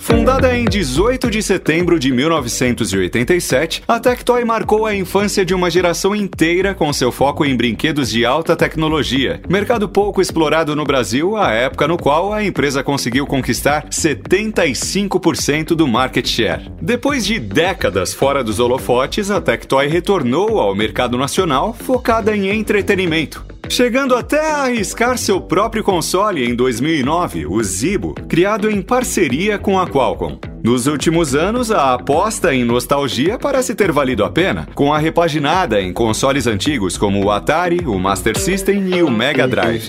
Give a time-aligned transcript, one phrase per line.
[0.00, 6.16] Fundada em 18 de setembro de 1987, a Tectoy marcou a infância de uma geração
[6.16, 9.42] inteira com seu foco em brinquedos de alta tecnologia.
[9.48, 15.86] Mercado pouco explorado no Brasil, a época no qual a empresa conseguiu conquistar 75% do
[15.86, 16.72] market share.
[16.80, 23.44] Depois de décadas fora dos holofotes, a Tectoy retornou ao mercado nacional focada em entretenimento.
[23.70, 29.78] Chegando até a arriscar seu próprio console em 2009, o Zibo, criado em parceria com
[29.78, 30.40] a Qualcomm.
[30.60, 35.80] Nos últimos anos, a aposta em nostalgia parece ter valido a pena, com a repaginada
[35.80, 39.88] em consoles antigos como o Atari, o Master System e o Mega Drive.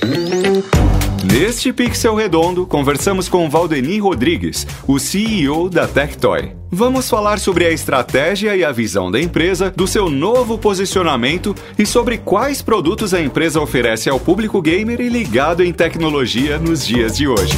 [1.23, 6.53] Neste Pixel Redondo, conversamos com Valdenir Rodrigues, o CEO da Tectoy.
[6.71, 11.85] Vamos falar sobre a estratégia e a visão da empresa, do seu novo posicionamento e
[11.85, 17.15] sobre quais produtos a empresa oferece ao público gamer e ligado em tecnologia nos dias
[17.15, 17.53] de hoje.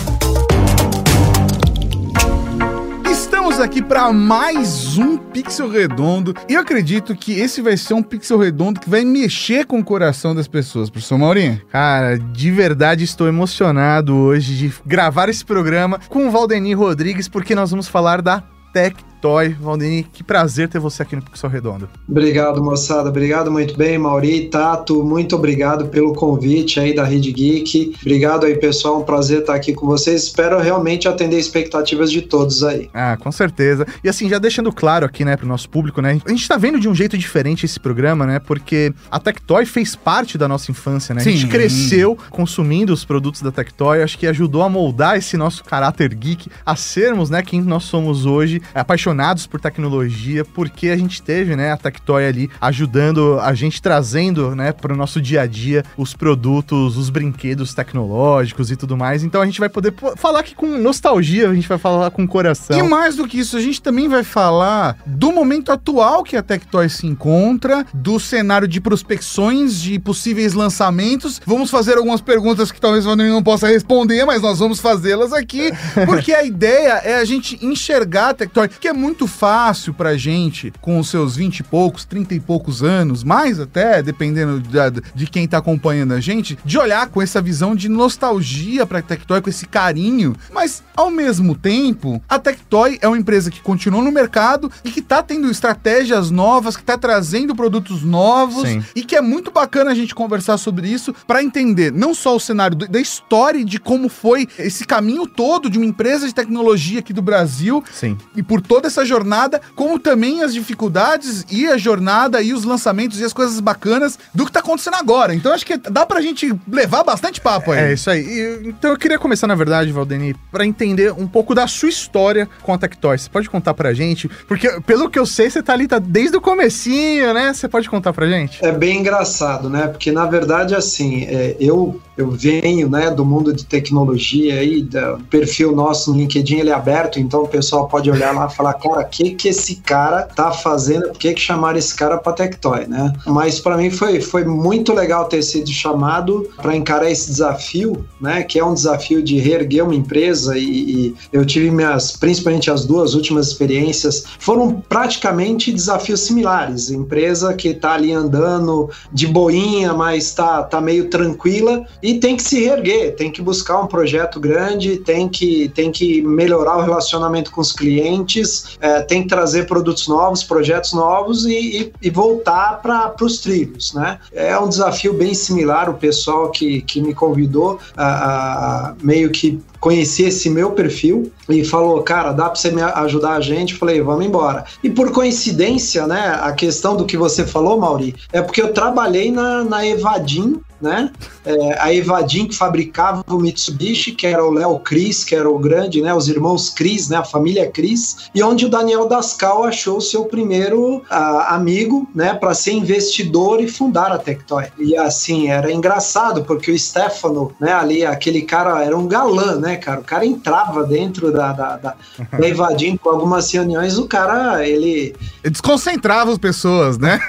[3.53, 8.01] Estamos aqui para mais um Pixel Redondo e eu acredito que esse vai ser um
[8.01, 11.61] Pixel Redondo que vai mexer com o coração das pessoas, professor Maurinho.
[11.69, 17.53] Cara, de verdade estou emocionado hoje de gravar esse programa com o Valdenir Rodrigues porque
[17.53, 18.41] nós vamos falar da
[18.73, 19.55] Tech Toy.
[19.57, 21.89] Valdini, que prazer ter você aqui no Pixel Redondo.
[22.09, 23.07] Obrigado, moçada.
[23.07, 25.01] Obrigado muito bem, Mauri, Tato.
[25.01, 27.95] Muito obrigado pelo convite aí da Rede Geek.
[28.01, 28.99] Obrigado aí, pessoal.
[28.99, 30.23] Um prazer estar aqui com vocês.
[30.23, 32.89] Espero realmente atender expectativas de todos aí.
[32.93, 33.87] Ah, com certeza.
[34.03, 36.77] E assim, já deixando claro aqui, né, pro nosso público, né, a gente tá vendo
[36.77, 41.15] de um jeito diferente esse programa, né, porque a Tectoy fez parte da nossa infância,
[41.15, 41.21] né?
[41.21, 41.29] Sim.
[41.29, 45.63] A gente cresceu consumindo os produtos da Tectoy, acho que ajudou a moldar esse nosso
[45.63, 50.97] caráter geek a sermos, né, quem nós somos hoje, apaixonados apaixonados por tecnologia, porque a
[50.97, 55.41] gente teve, né, a Tectoy ali ajudando a gente, trazendo, né, para o nosso dia
[55.41, 59.23] a dia os produtos, os brinquedos tecnológicos e tudo mais.
[59.23, 62.77] Então a gente vai poder falar aqui com nostalgia, a gente vai falar com coração.
[62.77, 66.41] E mais do que isso, a gente também vai falar do momento atual que a
[66.41, 71.39] Tectoy se encontra, do cenário de prospecções de possíveis lançamentos.
[71.45, 75.71] Vamos fazer algumas perguntas que talvez o não possa responder, mas nós vamos fazê-las aqui,
[76.05, 80.71] porque a ideia é a gente enxergar a Tectoy, que é muito fácil pra gente,
[80.79, 84.79] com os seus 20 e poucos, 30 e poucos anos, mais até, dependendo de,
[85.13, 89.41] de quem tá acompanhando a gente, de olhar com essa visão de nostalgia pra Tectoy,
[89.41, 90.33] com esse carinho.
[90.53, 95.01] Mas, ao mesmo tempo, a Tectoy é uma empresa que continua no mercado e que
[95.01, 98.81] tá tendo estratégias novas, que tá trazendo produtos novos Sim.
[98.95, 102.39] e que é muito bacana a gente conversar sobre isso para entender não só o
[102.39, 106.99] cenário da história e de como foi esse caminho todo de uma empresa de tecnologia
[106.99, 108.17] aqui do Brasil Sim.
[108.33, 113.19] e por toda essa jornada, como também as dificuldades e a jornada e os lançamentos
[113.19, 115.33] e as coisas bacanas do que tá acontecendo agora.
[115.33, 117.79] Então acho que dá pra gente levar bastante papo aí.
[117.79, 118.21] É isso aí.
[118.21, 122.49] E, então eu queria começar, na verdade, Valdeni, para entender um pouco da sua história
[122.61, 123.17] com a Tectoy.
[123.17, 124.29] Você pode contar pra gente?
[124.47, 127.53] Porque, pelo que eu sei, você tá ali tá desde o comecinho, né?
[127.53, 128.63] Você pode contar pra gente?
[128.63, 129.87] É bem engraçado, né?
[129.87, 134.87] Porque, na verdade, assim, é, eu eu venho né, do mundo de tecnologia aí,
[135.17, 138.55] o perfil nosso no LinkedIn ele é aberto, então o pessoal pode olhar lá e
[138.55, 141.09] falar, cara, o que que esse cara tá fazendo?
[141.09, 143.13] Por que que chamaram esse cara para Tectoy, né?
[143.25, 148.43] Mas para mim foi, foi muito legal ter sido chamado para encarar esse desafio, né?
[148.43, 152.85] Que é um desafio de reerguer uma empresa e, e eu tive minhas, principalmente as
[152.85, 156.89] duas últimas experiências, foram praticamente desafios similares.
[156.89, 162.43] Empresa que tá ali andando de boinha, mas tá, tá meio tranquila e tem que
[162.43, 167.49] se reerguer, tem que buscar um projeto grande, tem que, tem que melhorar o relacionamento
[167.49, 172.81] com os clientes, é, tem que trazer produtos novos, projetos novos e, e, e voltar
[172.81, 174.19] para os trilhos, né?
[174.33, 179.61] É um desafio bem similar, o pessoal que, que me convidou a, a meio que
[179.79, 183.75] conhecia esse meu perfil e falou, cara, dá para você me ajudar a gente?
[183.75, 184.65] Falei, vamos embora.
[184.83, 189.31] E por coincidência, né, a questão do que você falou, Mauri, é porque eu trabalhei
[189.31, 191.09] na, na Evadim né?
[191.45, 195.57] É, a Evadim que fabricava o Mitsubishi, que era o Léo Cris, que era o
[195.57, 196.13] grande, né?
[196.13, 197.17] Os irmãos Cris, né?
[197.17, 202.33] A família Cris, e onde o Daniel Dascal achou seu primeiro amigo, né?
[202.33, 204.65] Para ser investidor e fundar a Tectoy.
[204.77, 207.71] E assim, era engraçado, porque o Stefano, né?
[207.71, 210.01] Ali, aquele cara era um galã, né, cara?
[210.01, 211.95] O cara entrava dentro da, da, da,
[212.37, 215.15] da Evadim com algumas reuniões, o cara, ele...
[215.43, 217.19] Desconcentrava as pessoas, né?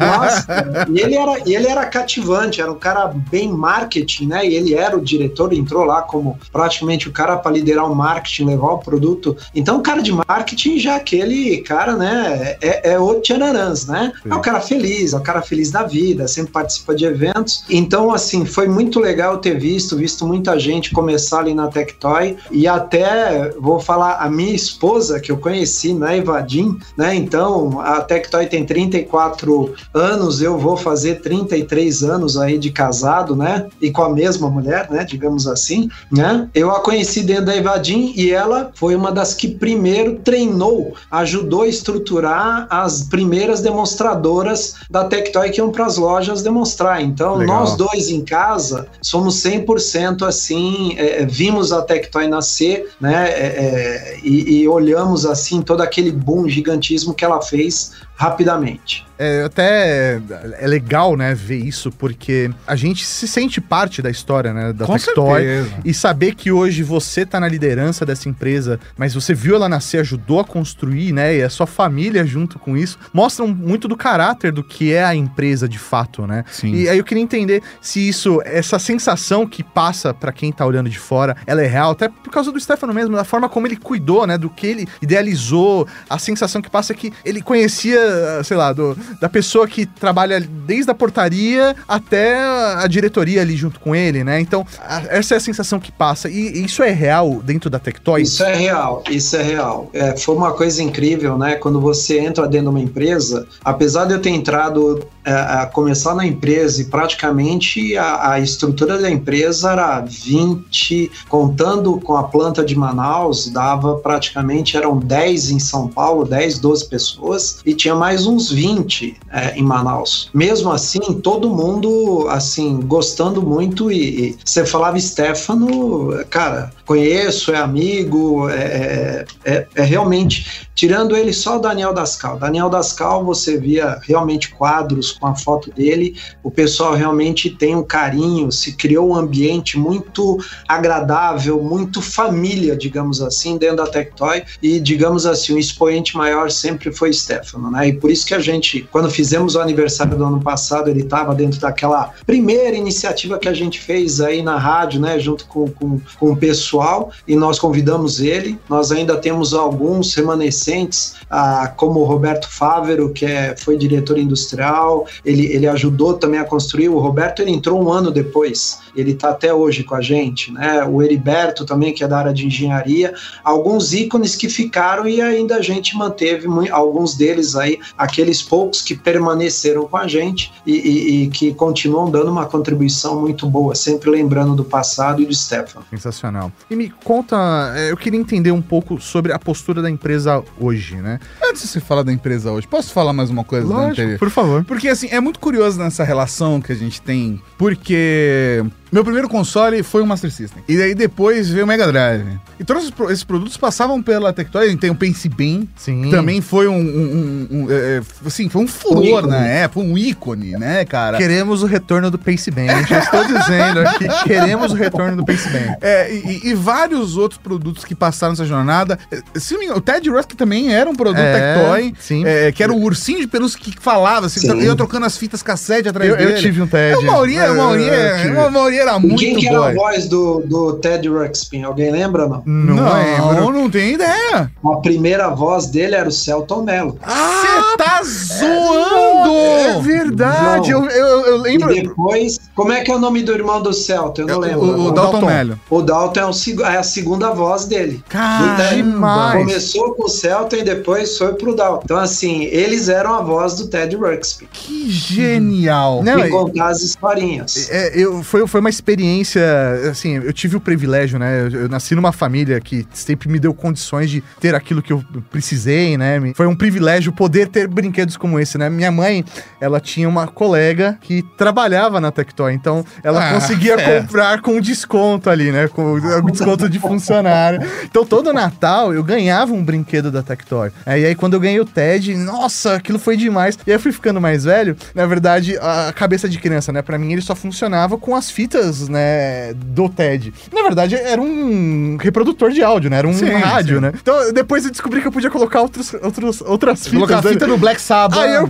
[0.00, 4.46] Nossa, e ele era, ele era cativante, era um cara bem marketing, né?
[4.46, 8.46] E ele era o diretor, entrou lá como praticamente o cara para liderar o marketing,
[8.46, 9.36] levar o produto.
[9.54, 12.56] Então, o cara de marketing já aquele cara, né?
[12.60, 14.12] É, é o tchanarãs, né?
[14.22, 14.30] Sim.
[14.30, 17.64] É o cara feliz, é o cara feliz da vida, sempre participa de eventos.
[17.68, 22.66] Então, assim, foi muito legal ter visto, visto muita gente começar ali na Tectoy e
[22.66, 27.14] até vou falar a minha esposa que eu conheci na Evadim, né?
[27.14, 33.66] Então a Tectoy tem 34 anos, eu vou fazer 33 anos aí de casado, né?
[33.80, 35.04] E com a mesma mulher, né?
[35.04, 36.48] Digamos assim, né?
[36.54, 41.62] Eu a conheci dentro da Evadim e ela foi uma das que primeiro treinou, ajudou
[41.62, 47.02] a estruturar as primeiras demonstradoras da Tectoy que iam para as lojas demonstrar.
[47.02, 47.60] Então Legal.
[47.60, 53.39] nós dois em casa somos 100% assim, é, vimos a Tectoy nascer, né?
[53.42, 59.06] É, é, e, e olhamos assim todo aquele boom gigantismo que ela fez rapidamente.
[59.18, 60.18] É, até
[60.58, 64.86] é legal, né, ver isso, porque a gente se sente parte da história, né, da
[64.86, 65.42] Com Tectoy.
[65.42, 65.74] Certeza.
[65.84, 70.00] E saber que hoje você tá na liderança dessa empresa, mas você viu ela nascer,
[70.00, 74.52] ajudou a construir, né, e a sua família junto com isso, mostram muito do caráter
[74.52, 76.44] do que é a empresa de fato, né?
[76.50, 76.74] Sim.
[76.74, 80.88] E aí eu queria entender se isso, essa sensação que passa para quem tá olhando
[80.88, 83.76] de fora, ela é real, até por causa do Stefano mesmo, da forma como ele
[83.76, 88.09] cuidou, né, do que ele idealizou, a sensação que passa é que ele conhecia,
[88.44, 93.80] sei lá, do, da pessoa que trabalha desde a portaria até a diretoria ali junto
[93.80, 94.40] com ele, né?
[94.40, 96.28] Então, a, essa é a sensação que passa.
[96.28, 98.22] E, isso é real dentro da Tectoy?
[98.22, 99.90] Isso é real, isso é real.
[99.92, 101.56] É, foi uma coisa incrível, né?
[101.56, 106.14] Quando você entra dentro de uma empresa, apesar de eu ter entrado é, a começar
[106.14, 112.64] na empresa e praticamente a, a, estrutura da empresa era 20, contando com a planta
[112.64, 118.26] de Manaus, dava praticamente, eram 10 em São Paulo, 10, 12 pessoas, e tinha mais
[118.26, 120.30] uns 20 é, em Manaus.
[120.32, 127.56] Mesmo assim, todo mundo, assim, gostando muito e, e você falava Stefano, cara, conheço, é
[127.56, 132.36] amigo, é, é, é, é realmente, tirando ele só o Daniel Dascal.
[132.36, 137.84] Daniel Dascal, você via realmente quadros com a foto dele, o pessoal realmente tem um
[137.84, 144.80] carinho, se criou um ambiente muito agradável, muito família, digamos assim, dentro da Tectoy, e
[144.80, 147.86] digamos assim, o expoente maior sempre foi Stefano, né?
[147.86, 151.36] E por isso que a gente, quando fizemos o aniversário do ano passado, ele estava
[151.36, 156.00] dentro daquela primeira iniciativa que a gente fez aí na rádio, né, junto com, com,
[156.18, 156.79] com o pessoal,
[157.26, 158.58] e nós convidamos ele.
[158.68, 165.06] Nós ainda temos alguns remanescentes, ah, como o Roberto Fávero, que é, foi diretor industrial,
[165.24, 166.88] ele, ele ajudou também a construir.
[166.88, 170.84] O Roberto ele entrou um ano depois, ele está até hoje com a gente, né?
[170.84, 175.56] O Heriberto também, que é da área de engenharia, alguns ícones que ficaram e ainda
[175.56, 181.24] a gente manteve alguns deles aí, aqueles poucos que permaneceram com a gente e, e,
[181.24, 185.80] e que continuam dando uma contribuição muito boa, sempre lembrando do passado e do Stefan.
[185.90, 186.50] Sensacional.
[186.70, 190.94] E me conta, é, eu queria entender um pouco sobre a postura da empresa hoje,
[190.94, 191.18] né?
[191.42, 194.64] Antes de você falar da empresa hoje, posso falar mais uma coisa Lógico, Por favor.
[194.64, 199.82] Porque assim, é muito curioso nessa relação que a gente tem, porque meu primeiro console
[199.82, 200.62] foi o Master System.
[200.68, 202.26] E daí depois veio o Mega Drive.
[202.58, 204.76] E todos esses produtos passavam pela Tectoy.
[204.76, 206.02] Tem o Pense Bem, Sim.
[206.02, 209.86] que também foi um, um, um, um é, é assim, foi um furor na época,
[209.86, 211.16] um ícone, né, cara?
[211.18, 212.68] Queremos o retorno do Pense Bem.
[212.86, 215.76] Já estou dizendo aqui, queremos o retorno do Pense Bem.
[215.80, 218.98] É, e, e, vários outros produtos que passaram nessa jornada.
[219.36, 222.24] Se não me engano, o Ted Rusk também era um produto é, Tectoy, sim.
[222.26, 225.88] É, que era o ursinho de pelúcia que falava, assim, ia trocando as fitas cassete
[225.88, 226.32] atrás eu, dele.
[226.32, 226.94] Eu tive um Ted.
[226.94, 227.90] É uma Mauri, uma Mauri,
[228.32, 231.62] uma Mauri era muito Quem que era a voz do, do Ted Ruxpin?
[231.64, 232.42] Alguém lembra não?
[232.44, 234.50] Não, não, não, não tem ideia.
[234.64, 236.98] A primeira voz dele era o Celton Mello.
[237.02, 238.89] Ah, Você tá zoando!
[238.96, 241.72] É verdade, eu, eu, eu, lembro.
[241.72, 244.22] E depois, como é que é o nome do irmão do Celton?
[244.22, 244.60] Eu não lembro.
[244.60, 245.60] O, o Dalton Mello.
[245.68, 248.02] O Dalton é, o, é, a segunda voz dele.
[248.08, 249.32] Caramba!
[249.38, 251.82] Começou com o Celton e depois foi pro Dalton.
[251.84, 254.46] Então, assim, eles eram a voz do Ted Ruxpin.
[254.52, 256.02] Que genial!
[256.02, 257.70] Não, e contar as historinhas.
[257.70, 259.42] É, eu, foi, foi uma experiência,
[259.90, 261.42] assim, eu tive o privilégio, né?
[261.42, 265.04] Eu, eu, nasci numa família que sempre me deu condições de ter aquilo que eu
[265.30, 266.20] precisei, né?
[266.34, 268.68] Foi um privilégio poder ter brinquedos como esse, né?
[268.80, 269.22] Minha mãe,
[269.60, 274.00] ela tinha uma colega que trabalhava na Tectoy, então ela ah, conseguia é.
[274.00, 275.68] comprar com desconto ali, né?
[275.68, 277.60] Com desconto de funcionário.
[277.84, 280.70] Então todo Natal eu ganhava um brinquedo da Tectoy.
[280.86, 283.58] E aí quando eu ganhei o TED, nossa, aquilo foi demais.
[283.66, 286.80] E aí eu fui ficando mais velho, na verdade, a cabeça de criança, né?
[286.80, 290.32] Para mim ele só funcionava com as fitas, né, do TED.
[290.50, 292.96] Na verdade, era um reprodutor de áudio, né?
[292.96, 293.82] Era um sim, rádio, sim.
[293.82, 293.92] né?
[293.94, 296.94] Então, depois eu descobri que eu podia colocar outros, outros, outras fitas.
[296.94, 298.18] Colocar fita no Black Sabbath.
[298.18, 298.48] Aí eu,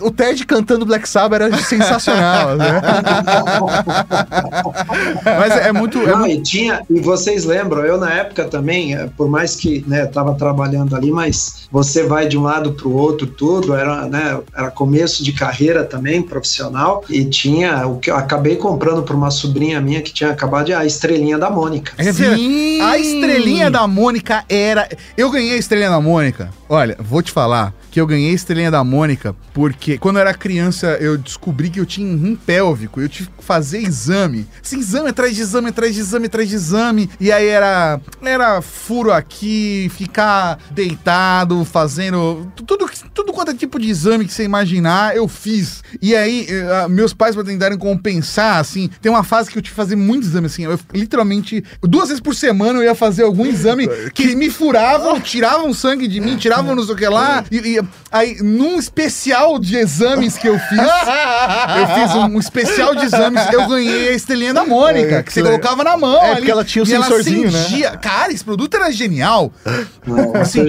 [0.00, 2.80] o Ted cantando Black Sabbath era sensacional, né?
[5.24, 5.98] Mas é muito.
[6.00, 6.32] É Não, muito...
[6.32, 10.34] e tinha, e vocês lembram, eu na época também, eh, por mais que né, tava
[10.34, 14.70] trabalhando ali, mas você vai de um lado para o outro, tudo, era, né, era
[14.70, 19.80] começo de carreira também, profissional, e tinha o que eu acabei comprando para uma sobrinha
[19.80, 21.92] minha que tinha acabado de a estrelinha da Mônica.
[21.98, 22.80] É verdade.
[22.82, 24.88] A estrelinha da Mônica era.
[25.16, 26.50] Eu ganhei a estrelinha da Mônica.
[26.68, 30.34] Olha, vou te falar que eu ganhei a estrelinha da Mônica porque quando eu era
[30.34, 33.00] criança eu descobri que eu tinha um rim pélvico.
[33.00, 34.46] Eu tive fazer exame.
[34.62, 37.10] Esse exame atrás de exame, atrás de exame, atrás de exame.
[37.20, 38.00] E aí era.
[38.22, 42.52] Era furo aqui, ficar deitado, fazendo.
[42.56, 45.82] Tudo, tudo quanto é tipo de exame que você imaginar, eu fiz.
[46.02, 49.72] E aí, eh, meus pais, pra tentarem compensar, assim, tem uma fase que eu tive
[49.72, 50.64] que fazer muito exame, assim.
[50.64, 55.72] Eu literalmente, duas vezes por semana eu ia fazer algum exame que me furavam, tiravam
[55.72, 57.44] sangue de mim, tiravam não sei o que lá.
[57.50, 60.78] E, e aí, num especial de exames que eu fiz,
[61.78, 65.32] eu fiz um, um especial de exames, eu ganhei a estrelinha da Mônica, É, que
[65.32, 66.16] você que colocava na mão.
[66.22, 67.58] É, ali, porque ela tinha o e ela sensorzinho, né?
[67.60, 67.90] acendia.
[67.96, 69.52] Cara, esse produto era genial.
[69.64, 70.64] Né, Assim.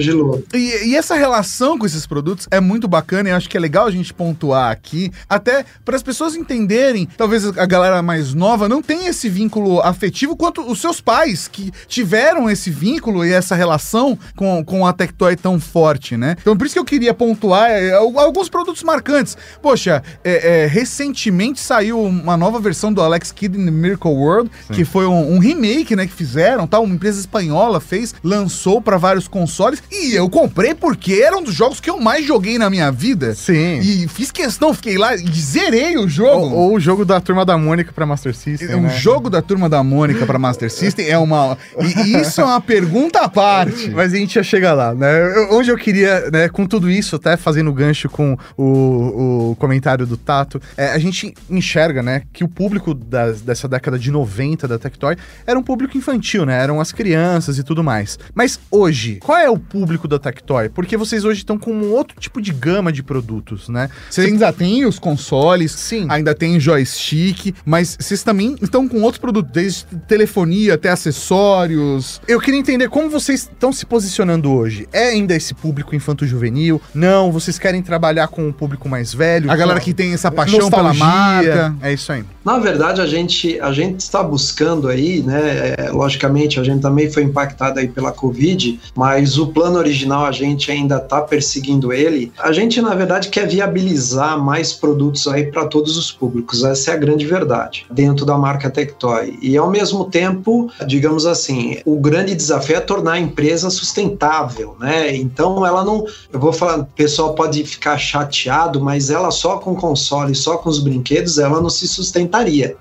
[0.54, 3.60] E, e essa relação com esses produtos é muito bacana e eu acho que é
[3.60, 8.68] legal a gente pontuar aqui, até para as pessoas entenderem, talvez a galera mais nova
[8.68, 13.54] não tenha esse vínculo afetivo quanto os seus pais, que tiveram esse vínculo e essa
[13.54, 16.36] relação com, com a Tectoy tão forte, né?
[16.40, 19.36] Então por isso que eu queria pontuar é, al- alguns produtos marcantes.
[19.62, 24.50] Poxa, é, é, recentemente saiu uma nova versão do Alex Kidd in the Miracle World,
[24.72, 26.78] que foi um, um remake, né, que fizeram, tá?
[26.80, 31.54] Uma empresa espanhola fez, lançou para vários consoles e eu comprei porque era um dos
[31.54, 33.34] jogos que eu mais joguei na minha vida.
[33.34, 33.78] Sim.
[33.80, 36.46] E fiz questão, fiquei lá e zerei o jogo.
[36.46, 38.68] Ou, ou o jogo da turma da Mônica pra Master System.
[38.68, 38.96] É um né?
[38.96, 41.56] jogo da turma da Mônica para Master System é uma.
[41.80, 43.90] E e isso é uma pergunta à parte.
[43.94, 45.20] Mas a gente ia chegar lá, né?
[45.36, 50.06] Eu- onde eu queria, né, com tudo isso, até fazendo gancho com o, o comentário
[50.06, 54.66] do Tato, é, a gente enxerga, né, que o público das- dessa década de 90
[54.66, 56.60] da Tectoy era um público infantil, né?
[56.62, 58.18] Eram as crianças e tudo mais.
[58.34, 60.68] Mas hoje, qual é o público da Tectoy?
[60.68, 63.88] Porque vocês hoje estão com um outro tipo de gama de produtos, né?
[64.10, 66.06] Vocês ainda tem os consoles, Sim.
[66.08, 72.20] ainda tem joystick, mas vocês também estão com outros produtos, desde telefonia até acessórios.
[72.26, 74.88] Eu queria entender como vocês estão se posicionando hoje.
[74.92, 76.80] É ainda esse público infanto-juvenil?
[76.94, 77.30] Não?
[77.32, 79.50] Vocês querem trabalhar com um público mais velho?
[79.50, 81.04] A galera que tem essa paixão pela nostalgia?
[81.04, 81.76] marca.
[81.80, 82.24] É isso aí.
[82.48, 85.74] Na verdade, a gente, a gente está buscando aí, né?
[85.76, 90.32] é, logicamente, a gente também foi impactado aí pela Covid, mas o plano original a
[90.32, 92.32] gente ainda está perseguindo ele.
[92.38, 96.64] A gente, na verdade, quer viabilizar mais produtos aí para todos os públicos.
[96.64, 99.38] Essa é a grande verdade dentro da marca Tectoy.
[99.42, 105.14] E ao mesmo tempo, digamos assim, o grande desafio é tornar a empresa sustentável, né?
[105.14, 109.76] Então, ela não, eu vou falar, o pessoal pode ficar chateado, mas ela só com
[109.76, 111.86] console, só com os brinquedos, ela não se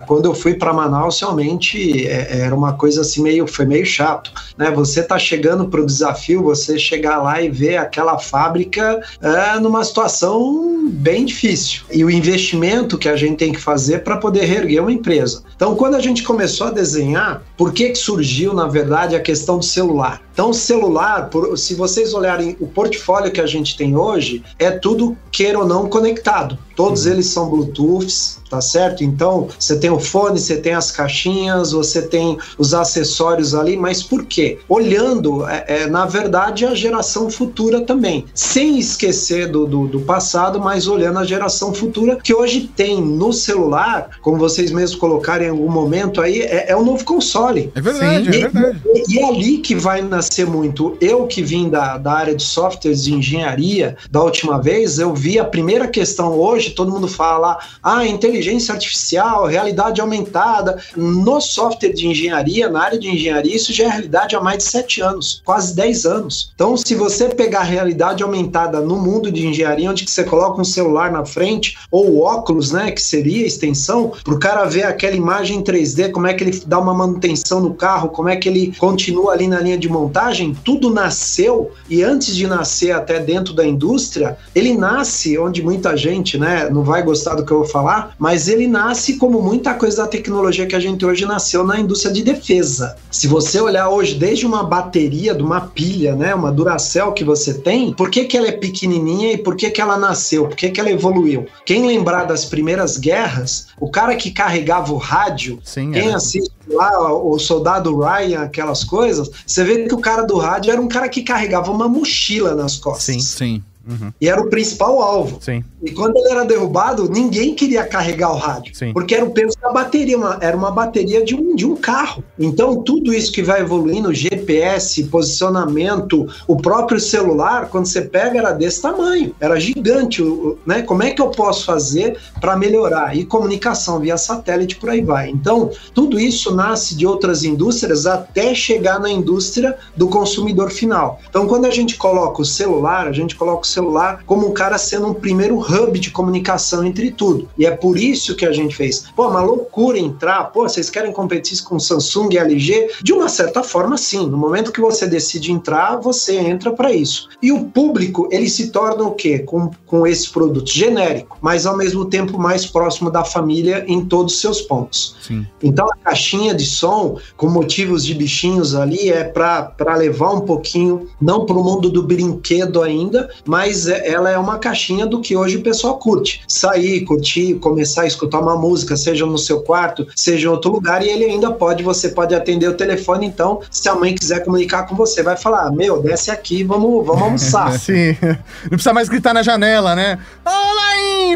[0.05, 4.31] Quando eu fui para Manaus, realmente é, era uma coisa assim meio, foi meio chato,
[4.57, 4.71] né?
[4.71, 9.83] Você tá chegando para o desafio, você chegar lá e ver aquela fábrica é, numa
[9.83, 11.81] situação bem difícil.
[11.91, 15.43] E o investimento que a gente tem que fazer para poder reerguer uma empresa.
[15.55, 19.57] Então, quando a gente começou a desenhar, por que que surgiu, na verdade, a questão
[19.57, 20.21] do celular?
[20.33, 25.17] Então, celular, por- se vocês olharem o portfólio que a gente tem hoje, é tudo,
[25.31, 26.57] queira ou não, conectado.
[26.77, 29.03] Todos eles são Bluetooths, tá certo?
[29.03, 34.03] Então, você tem o fone, você tem as caixinhas, você tem os acessórios ali, mas
[34.03, 34.60] por quê?
[34.69, 38.25] Olhando, é, é, na verdade, a geração futura também.
[38.36, 43.34] Sem esquecer do, do, do passado, mas olhando a geração futura, que hoje tem no
[43.34, 47.72] celular, como vocês mesmos colocaram em algum momento aí, é, é o novo console.
[47.74, 48.43] É verdade, Sim.
[48.43, 48.81] é verdade.
[48.93, 50.96] E, e é ali que vai nascer muito.
[51.01, 55.39] Eu que vim da, da área de softwares de engenharia, da última vez, eu vi
[55.39, 60.77] a primeira questão hoje, todo mundo fala, ah, inteligência artificial, realidade aumentada.
[60.95, 64.63] No software de engenharia, na área de engenharia, isso já é realidade há mais de
[64.63, 66.51] sete anos, quase 10 anos.
[66.53, 70.65] Então, se você pegar a realidade aumentada no mundo de engenharia, onde você coloca um
[70.65, 75.15] celular na frente, ou óculos, né, que seria a extensão, para o cara ver aquela
[75.15, 78.50] imagem em 3D, como é que ele dá uma manutenção no carro, como é que
[78.50, 83.53] ele continua ali na linha de montagem, tudo nasceu e antes de nascer até dentro
[83.53, 87.67] da indústria, ele nasce onde muita gente, né, não vai gostar do que eu vou
[87.67, 91.79] falar, mas ele nasce como muita coisa da tecnologia que a gente hoje nasceu na
[91.79, 92.95] indústria de defesa.
[93.11, 97.53] Se você olhar hoje desde uma bateria, de uma pilha, né, uma Duracell que você
[97.53, 100.47] tem, por que que ela é pequenininha e por que que ela nasceu?
[100.47, 101.45] Por que que ela evoluiu?
[101.65, 106.17] Quem lembrar das primeiras guerras, o cara que carregava o rádio, Sim, quem era.
[106.17, 110.81] assiste lá o soldado Ryan, aquelas coisas, você vê que o cara do rádio era
[110.81, 113.03] um cara que carregava uma mochila nas costas.
[113.03, 113.19] Sim.
[113.19, 113.63] Sim.
[113.88, 114.12] Uhum.
[114.20, 115.38] E era o principal alvo.
[115.41, 115.63] Sim.
[115.82, 118.75] E quando ele era derrubado, ninguém queria carregar o rádio.
[118.75, 118.91] Sim.
[118.91, 122.24] Porque era o peso da bateria, uma, era uma bateria de um, de um carro.
[122.38, 128.51] Então, tudo isso que vai evoluindo, GPS, posicionamento, o próprio celular, quando você pega, era
[128.51, 129.36] desse tamanho.
[129.39, 130.22] Era gigante.
[130.65, 130.82] Né?
[130.82, 133.15] Como é que eu posso fazer para melhorar?
[133.15, 135.29] E comunicação via satélite, por aí vai.
[135.29, 141.20] Então, tudo isso nasce de outras indústrias até chegar na indústria do consumidor final.
[141.29, 144.77] Então, quando a gente coloca o celular, a gente coloca o celular como um cara
[144.77, 147.48] sendo um primeiro hub de comunicação entre tudo.
[147.57, 149.05] E é por isso que a gente fez.
[149.15, 150.46] Pô, uma loucura entrar.
[150.46, 152.89] Pô, vocês querem competir com Samsung e LG?
[153.01, 154.27] De uma certa forma, sim.
[154.27, 157.29] No momento que você decide entrar, você entra para isso.
[157.41, 159.39] E o público, ele se torna o quê?
[159.39, 164.34] Com, com esse produto genérico, mas ao mesmo tempo mais próximo da família em todos
[164.34, 165.15] os seus pontos.
[165.22, 165.46] Sim.
[165.62, 171.07] Então, a caixinha de som, com motivos de bichinhos ali, é para levar um pouquinho,
[171.22, 175.36] não para o mundo do brinquedo ainda, mas é, ela é uma caixinha do que
[175.36, 176.41] hoje o pessoal curte.
[176.47, 181.03] Sair, curtir, começar a escutar uma música, seja no seu quarto, seja em outro lugar,
[181.03, 184.88] e ele ainda pode, você pode atender o telefone, então, se a mãe quiser comunicar
[184.88, 187.71] com você, vai falar, meu, desce aqui, vamos, vamos almoçar.
[187.79, 188.15] Sim,
[188.63, 190.17] não precisa mais gritar na janela, né?
[190.45, 190.77] Ô,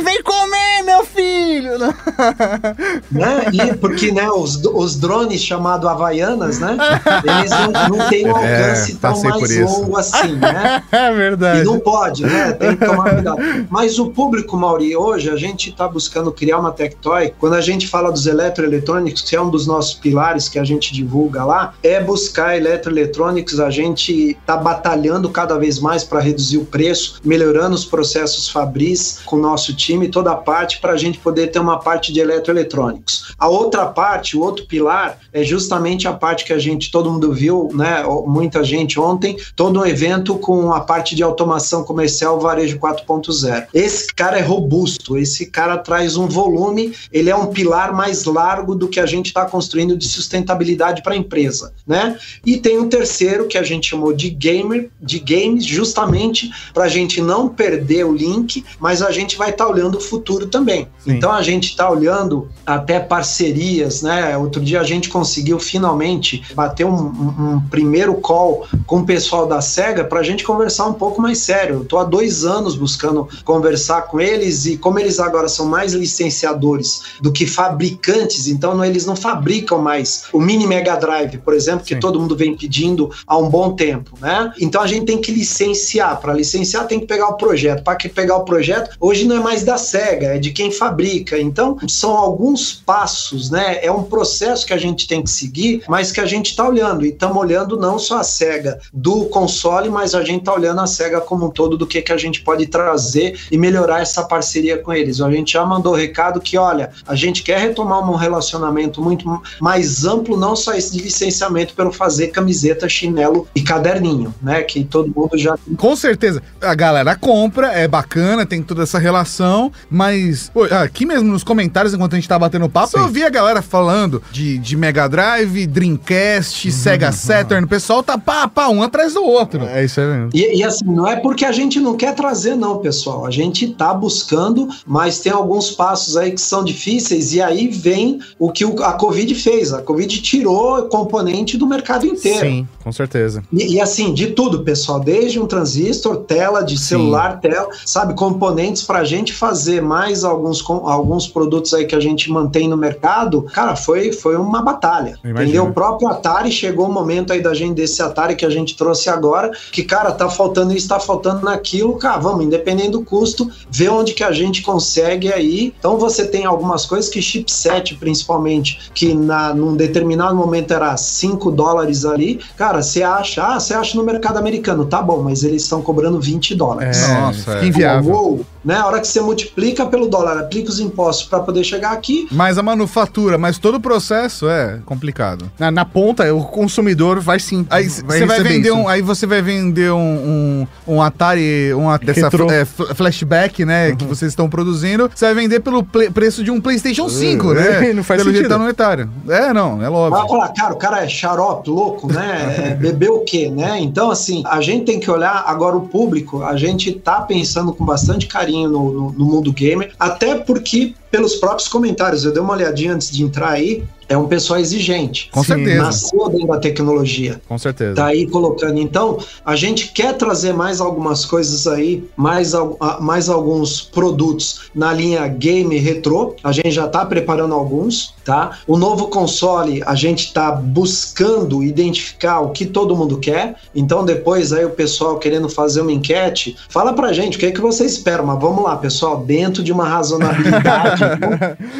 [0.03, 1.77] vem comer, meu filho!
[3.11, 3.45] né?
[3.51, 6.77] E porque, né, os, os drones chamados Havaianas, né,
[7.23, 10.83] eles não, não têm um é, alcance é, tão mais longo assim, né?
[10.91, 11.61] É verdade.
[11.61, 12.51] E não pode, né?
[12.53, 13.37] Tem que tomar cuidado.
[13.69, 17.33] Mas o público, Mauri, hoje a gente está buscando criar uma Tectoy.
[17.39, 20.93] Quando a gente fala dos eletroeletrônicos, que é um dos nossos pilares que a gente
[20.93, 23.59] divulga lá, é buscar eletroeletrônicos.
[23.59, 29.19] A gente está batalhando cada vez mais para reduzir o preço, melhorando os processos fabris
[29.25, 32.19] com o nosso time, toda a parte para a gente poder ter uma parte de
[32.19, 33.33] eletroeletrônicos.
[33.37, 37.31] A outra parte, o outro pilar, é justamente a parte que a gente, todo mundo
[37.31, 38.03] viu, né?
[38.25, 42.00] Muita gente ontem, todo um evento com a parte de automação comercial
[42.39, 43.67] varejo 4.0.
[43.74, 48.75] Esse cara é robusto, esse cara traz um volume, ele é um pilar mais largo
[48.75, 52.17] do que a gente está construindo de sustentabilidade para a empresa, né?
[52.46, 56.89] E tem um terceiro que a gente chamou de gamer, de games, justamente para a
[56.89, 60.88] gente não perder o link, mas a gente vai estar tá olhando o futuro também.
[61.00, 61.13] Sim.
[61.13, 64.38] Então a gente está olhando até parcerias, né?
[64.38, 69.48] Outro dia a gente conseguiu finalmente bater um, um, um primeiro call com o pessoal
[69.48, 71.86] da SEGA para a gente conversar um pouco mais sério.
[71.91, 77.01] Estou há dois anos buscando conversar com eles e como eles agora são mais licenciadores
[77.20, 81.85] do que fabricantes, então não, eles não fabricam mais o mini Mega Drive, por exemplo,
[81.85, 82.00] que Sim.
[82.00, 84.53] todo mundo vem pedindo há um bom tempo, né?
[84.61, 86.22] Então a gente tem que licenciar.
[86.22, 87.83] Para licenciar tem que pegar o projeto.
[87.83, 91.37] Para que pegar o projeto, hoje não é mais da SEGA, é de quem fabrica.
[91.37, 93.83] Então são alguns passos, né?
[93.83, 97.05] É um processo que a gente tem que seguir, mas que a gente está olhando.
[97.05, 100.87] E estamos olhando não só a SEGA do console, mas a gente está olhando a
[100.87, 104.77] SEGA como um todo do que, que a gente pode trazer e melhorar essa parceria
[104.77, 105.20] com eles.
[105.20, 109.41] A gente já mandou o recado que, olha, a gente quer retomar um relacionamento muito
[109.59, 114.61] mais amplo, não só esse de licenciamento, pelo fazer camiseta, chinelo e caderninho, né?
[114.61, 115.57] Que todo mundo já.
[115.75, 116.44] Com certeza.
[116.61, 121.96] A galera compra, é bacana, tem toda essa relação, mas pô, aqui mesmo nos comentários,
[121.96, 123.00] enquanto a gente tá batendo papo, Sim.
[123.00, 127.13] eu vi a galera falando de, de Mega Drive, Dreamcast, uhum, Sega uhum.
[127.13, 127.65] Saturn.
[127.65, 129.65] O pessoal tá pá, pá, um atrás do outro.
[129.65, 130.29] É isso aí mesmo.
[130.31, 133.25] E, e assim, não é porque a gente não quer trazer, não, pessoal.
[133.25, 138.20] A gente tá buscando, mas tem alguns passos aí que são difíceis, e aí vem
[138.38, 139.74] o que a Covid fez.
[139.74, 142.40] A Covid tirou componente do mercado inteiro.
[142.40, 143.44] Sim, com certeza.
[143.51, 147.50] E, e assim, de tudo, pessoal, desde um transistor, tela de celular, Sim.
[147.50, 152.68] tela, sabe, componentes pra gente fazer mais alguns, alguns produtos aí que a gente mantém
[152.68, 155.18] no mercado, cara, foi, foi uma batalha.
[155.24, 155.66] Entendeu?
[155.66, 158.75] O próprio Atari chegou o um momento aí da gente desse Atari que a gente
[158.75, 163.50] trouxe agora, que, cara, tá faltando isso, tá faltando naquilo, cara, vamos, independente do custo,
[163.69, 165.74] ver onde que a gente consegue aí.
[165.77, 171.51] Então você tem algumas coisas que chipset, principalmente, que na, num determinado momento era 5
[171.51, 175.63] dólares ali, cara, você acha, ah, você acha no mercado americano, tá bom, mas eles
[175.63, 177.07] estão cobrando 20 dólares.
[177.07, 177.65] É, Nossa, é.
[177.65, 178.11] inviável.
[178.11, 178.75] Uou, né?
[178.75, 182.27] A hora que você multiplica pelo dólar, aplica os impostos para poder chegar aqui.
[182.31, 185.51] Mas a manufatura, mas todo o processo é complicado.
[185.57, 187.65] Na, na ponta, o consumidor vai sim.
[187.69, 192.29] Aí vai, vai vender um, aí você vai vender um, um, um Atari, uma dessa
[192.51, 193.95] é, flashback, né, uhum.
[193.95, 197.89] que vocês estão produzindo, você vai vender pelo preço de um PlayStation 5, uh, né?
[197.89, 198.50] É, não faz pelo sentido.
[198.50, 198.97] Pelo tá
[199.27, 200.19] É, não, é óbvio.
[200.19, 202.71] Vai falar, cara, o cara é xarope, louco, né?
[202.71, 203.79] É, bebeu o quê, né?
[203.79, 207.85] Então, assim, a gente tem que olhar agora o público, a gente tá pensando com
[207.85, 212.24] bastante carinho no, no, no mundo gamer, até porque pelos próprios comentários.
[212.24, 215.29] Eu dei uma olhadinha antes de entrar aí é um pessoal exigente.
[215.31, 215.81] Com certeza.
[215.81, 217.41] Nasceu dentro da tecnologia.
[217.47, 217.95] Com certeza.
[217.95, 218.77] Tá aí colocando.
[218.77, 222.51] Então, a gente quer trazer mais algumas coisas aí, mais,
[223.00, 226.35] mais alguns produtos na linha game retrô.
[226.43, 228.59] A gente já tá preparando alguns, tá?
[228.67, 233.55] O novo console, a gente tá buscando identificar o que todo mundo quer.
[233.74, 237.51] Então, depois aí o pessoal querendo fazer uma enquete, fala pra gente o que é
[237.51, 238.21] que você espera.
[238.21, 241.00] Mas vamos lá, pessoal, dentro de uma razonabilidade.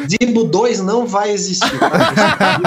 [0.06, 1.78] Dibo 2 não vai existir.
[1.78, 2.58] Tá?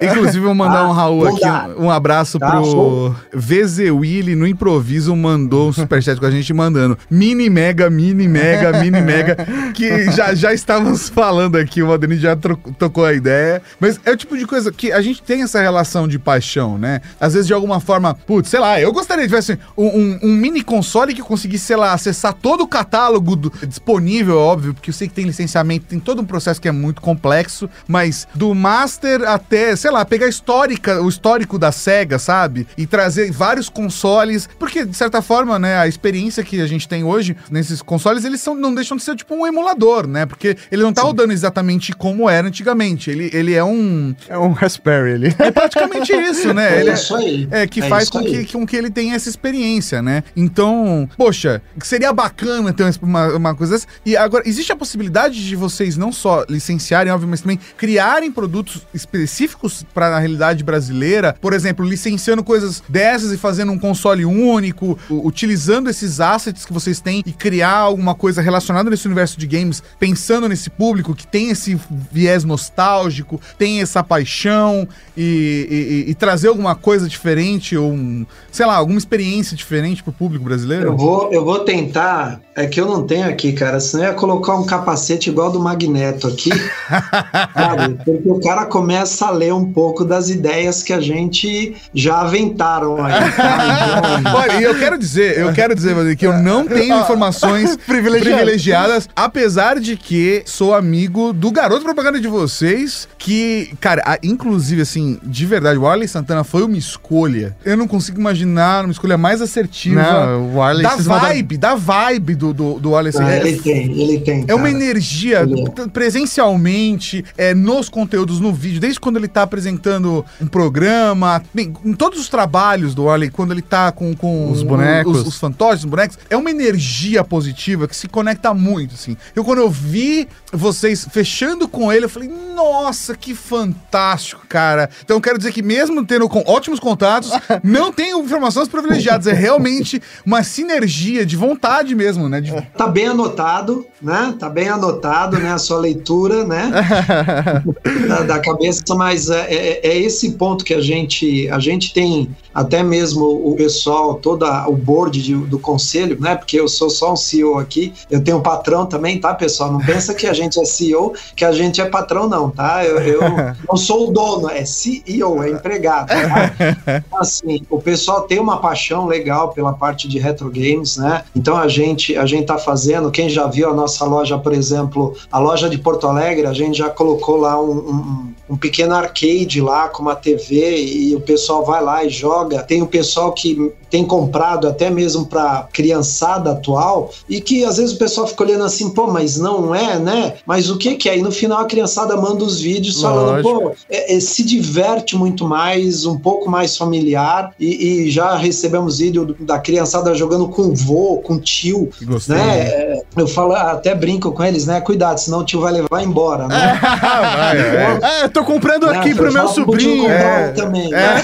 [0.00, 4.46] Inclusive, vou mandar ah, um Raul aqui, um, um abraço tá, pro VZ Willy no
[4.46, 9.36] improviso, mandou um superchat com a gente mandando mini mega, mini mega, mini mega,
[9.74, 12.36] que já, já estávamos falando aqui, o Adenir já
[12.78, 16.08] tocou a ideia, mas é o tipo de coisa que a gente tem essa relação
[16.08, 17.00] de paixão, né?
[17.20, 20.28] Às vezes, de alguma forma, putz, sei lá, eu gostaria de tivesse um, um, um,
[20.28, 24.94] mini console que conseguisse, sei lá, acessar todo o catálogo do, disponível, óbvio, porque eu
[24.94, 29.22] sei que tem licenciamento, tem todo um processo que é muito complexo, mas do Master
[29.22, 32.66] até, sei lá, pegar histórica, o histórico da SEGA, sabe?
[32.76, 37.04] E trazer vários consoles, porque de certa forma, né, a experiência que a gente tem
[37.04, 40.26] hoje nesses consoles, eles são, não deixam de ser tipo um emulador, né?
[40.26, 41.08] Porque ele não tá Sim.
[41.08, 43.10] rodando exatamente como era antigamente.
[43.10, 44.14] Ele, ele é um.
[44.28, 45.34] É um Raspberry ele.
[45.38, 46.78] É praticamente isso, né?
[46.78, 47.48] É ele isso aí.
[47.50, 50.22] É, que é faz com que, com que ele tenha essa experiência, né?
[50.36, 53.86] Então, poxa, seria bacana ter uma, uma coisa dessa.
[54.04, 58.82] E agora, existe a possibilidade de vocês não só licenciarem, óbvio, mas também criarem produtos
[58.92, 64.98] específicos para a realidade brasileira, por exemplo, licenciando coisas dessas e fazendo um console único,
[65.10, 69.82] utilizando esses assets que vocês têm e criar alguma coisa relacionada nesse universo de games,
[69.98, 71.78] pensando nesse público que tem esse
[72.10, 78.66] viés nostálgico, tem essa paixão e, e, e trazer alguma coisa diferente ou, um, sei
[78.66, 80.86] lá, alguma experiência diferente para o público brasileiro?
[80.86, 84.16] Eu vou, eu vou tentar, é que eu não tenho aqui, cara, senão eu ia
[84.16, 86.50] colocar um capacete igual do Magneto aqui.
[87.54, 87.96] sabe?
[88.04, 93.04] Porque o cara começa a ler um pouco das ideias que a gente já aventaram
[93.04, 93.12] aí.
[93.32, 94.18] Tá?
[94.20, 99.80] Então, Olha, eu quero dizer, eu quero dizer, que eu não tenho informações privilegiadas, apesar
[99.80, 105.46] de que sou amigo do garoto propaganda de vocês, que, cara, a, inclusive, assim, de
[105.46, 107.56] verdade, o Arley Santana foi uma escolha.
[107.64, 110.02] Eu não consigo imaginar uma escolha mais assertiva.
[110.02, 113.36] Não, o Arley da vibe, da vibe do, do, do Arley Santana.
[113.36, 114.43] ele tem, ele tem.
[114.44, 114.58] É cara.
[114.58, 115.88] uma energia é.
[115.88, 121.92] presencialmente, é, nos conteúdos, no vídeo, desde quando ele tá apresentando um programa, bem, em
[121.92, 125.84] todos os trabalhos do Arley, quando ele tá com, com os bonecos, os, os fantoches,
[125.84, 129.16] os bonecos, é uma energia positiva que se conecta muito, assim.
[129.34, 134.88] Eu, quando eu vi vocês fechando com ele, eu falei, nossa, que fantástico, cara.
[135.04, 137.30] Então, quero dizer que mesmo tendo com ótimos contatos,
[137.62, 142.40] não tenho informações privilegiadas, é realmente uma sinergia de vontade mesmo, né?
[142.40, 142.52] De...
[142.76, 144.33] Tá bem anotado, né?
[144.38, 145.52] Tá bem anotado, né?
[145.52, 146.70] A sua leitura, né?
[148.08, 152.28] da, da, cabeça, mas é, é, é, esse ponto que a gente, a gente tem
[152.54, 156.34] até mesmo o pessoal, todo o board de, do conselho, né?
[156.36, 159.72] Porque eu sou só um CEO aqui, eu tenho um patrão também, tá, pessoal?
[159.72, 162.84] Não pensa que a gente é CEO, que a gente é patrão, não, tá?
[162.84, 163.20] Eu, eu
[163.68, 167.04] não sou o dono, é CEO, é empregado, tá?
[167.18, 171.24] Assim, o pessoal tem uma paixão legal pela parte de retro games, né?
[171.34, 175.14] Então a gente, a gente tá fazendo, quem já viu a nossa loja, por exemplo,
[175.30, 179.60] a loja de Porto Alegre, a gente já colocou lá um, um, um pequeno arcade
[179.60, 182.62] lá com uma TV e o pessoal vai lá e joga.
[182.62, 187.94] Tem o pessoal que tem comprado até mesmo para criançada atual e que às vezes
[187.94, 190.34] o pessoal fica olhando assim, pô, mas não é, né?
[190.44, 191.16] Mas o que que é?
[191.16, 195.46] E no final a criançada manda os vídeos falando, pô, é, é, se diverte muito
[195.46, 201.18] mais, um pouco mais familiar e, e já recebemos vídeo da criançada jogando com vô,
[201.18, 202.58] com tio, Gostei, né?
[202.58, 204.80] É, eu falo, até brinco com eles, né?
[204.80, 206.78] Cuidado, senão o tio vai levar embora, né?
[206.80, 208.24] vai, é.
[208.24, 210.08] é, tô comprando aqui pro meu sobrinho.
[210.08, 210.48] É.
[210.52, 211.22] Também, né?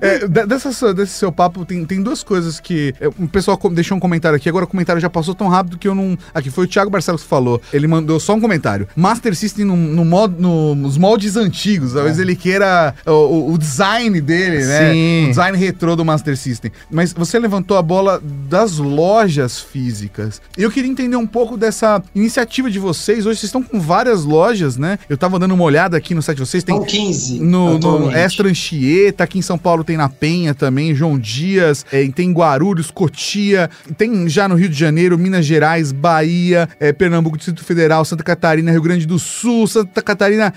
[0.00, 0.46] é.
[0.46, 2.94] dessa, desse seu papo, tem, tem duas coisas que.
[3.00, 5.86] É, o pessoal deixou um comentário aqui, agora o comentário já passou tão rápido que
[5.86, 6.16] eu não.
[6.34, 7.60] Aqui foi o Thiago Barcelos que falou.
[7.72, 8.88] Ele mandou só um comentário.
[8.96, 11.92] Master System no, no mod, no, nos moldes antigos.
[11.94, 12.22] Talvez é.
[12.22, 14.92] ele queira o, o, design dele, né?
[14.92, 15.24] Sim.
[15.24, 16.72] O design retrô do Master System.
[16.90, 20.40] Mas você levantou a bola das lojas físicas.
[20.56, 23.26] Eu queria entender um pouco dessa iniciativa de vocês.
[23.26, 24.98] Hoje vocês estão com várias lojas, né?
[25.08, 26.62] Eu tava dando uma olhada olhada aqui no site de vocês.
[26.62, 27.40] Tem São 15.
[27.40, 28.16] no, no atualmente.
[28.16, 32.32] Extra Anchieta, aqui em São Paulo tem na Penha também, João Dias, é, tem em
[32.32, 38.04] Guarulhos, Cotia, tem já no Rio de Janeiro, Minas Gerais, Bahia, é, Pernambuco, Distrito Federal,
[38.04, 40.52] Santa Catarina, Rio Grande do Sul, Santa Catarina.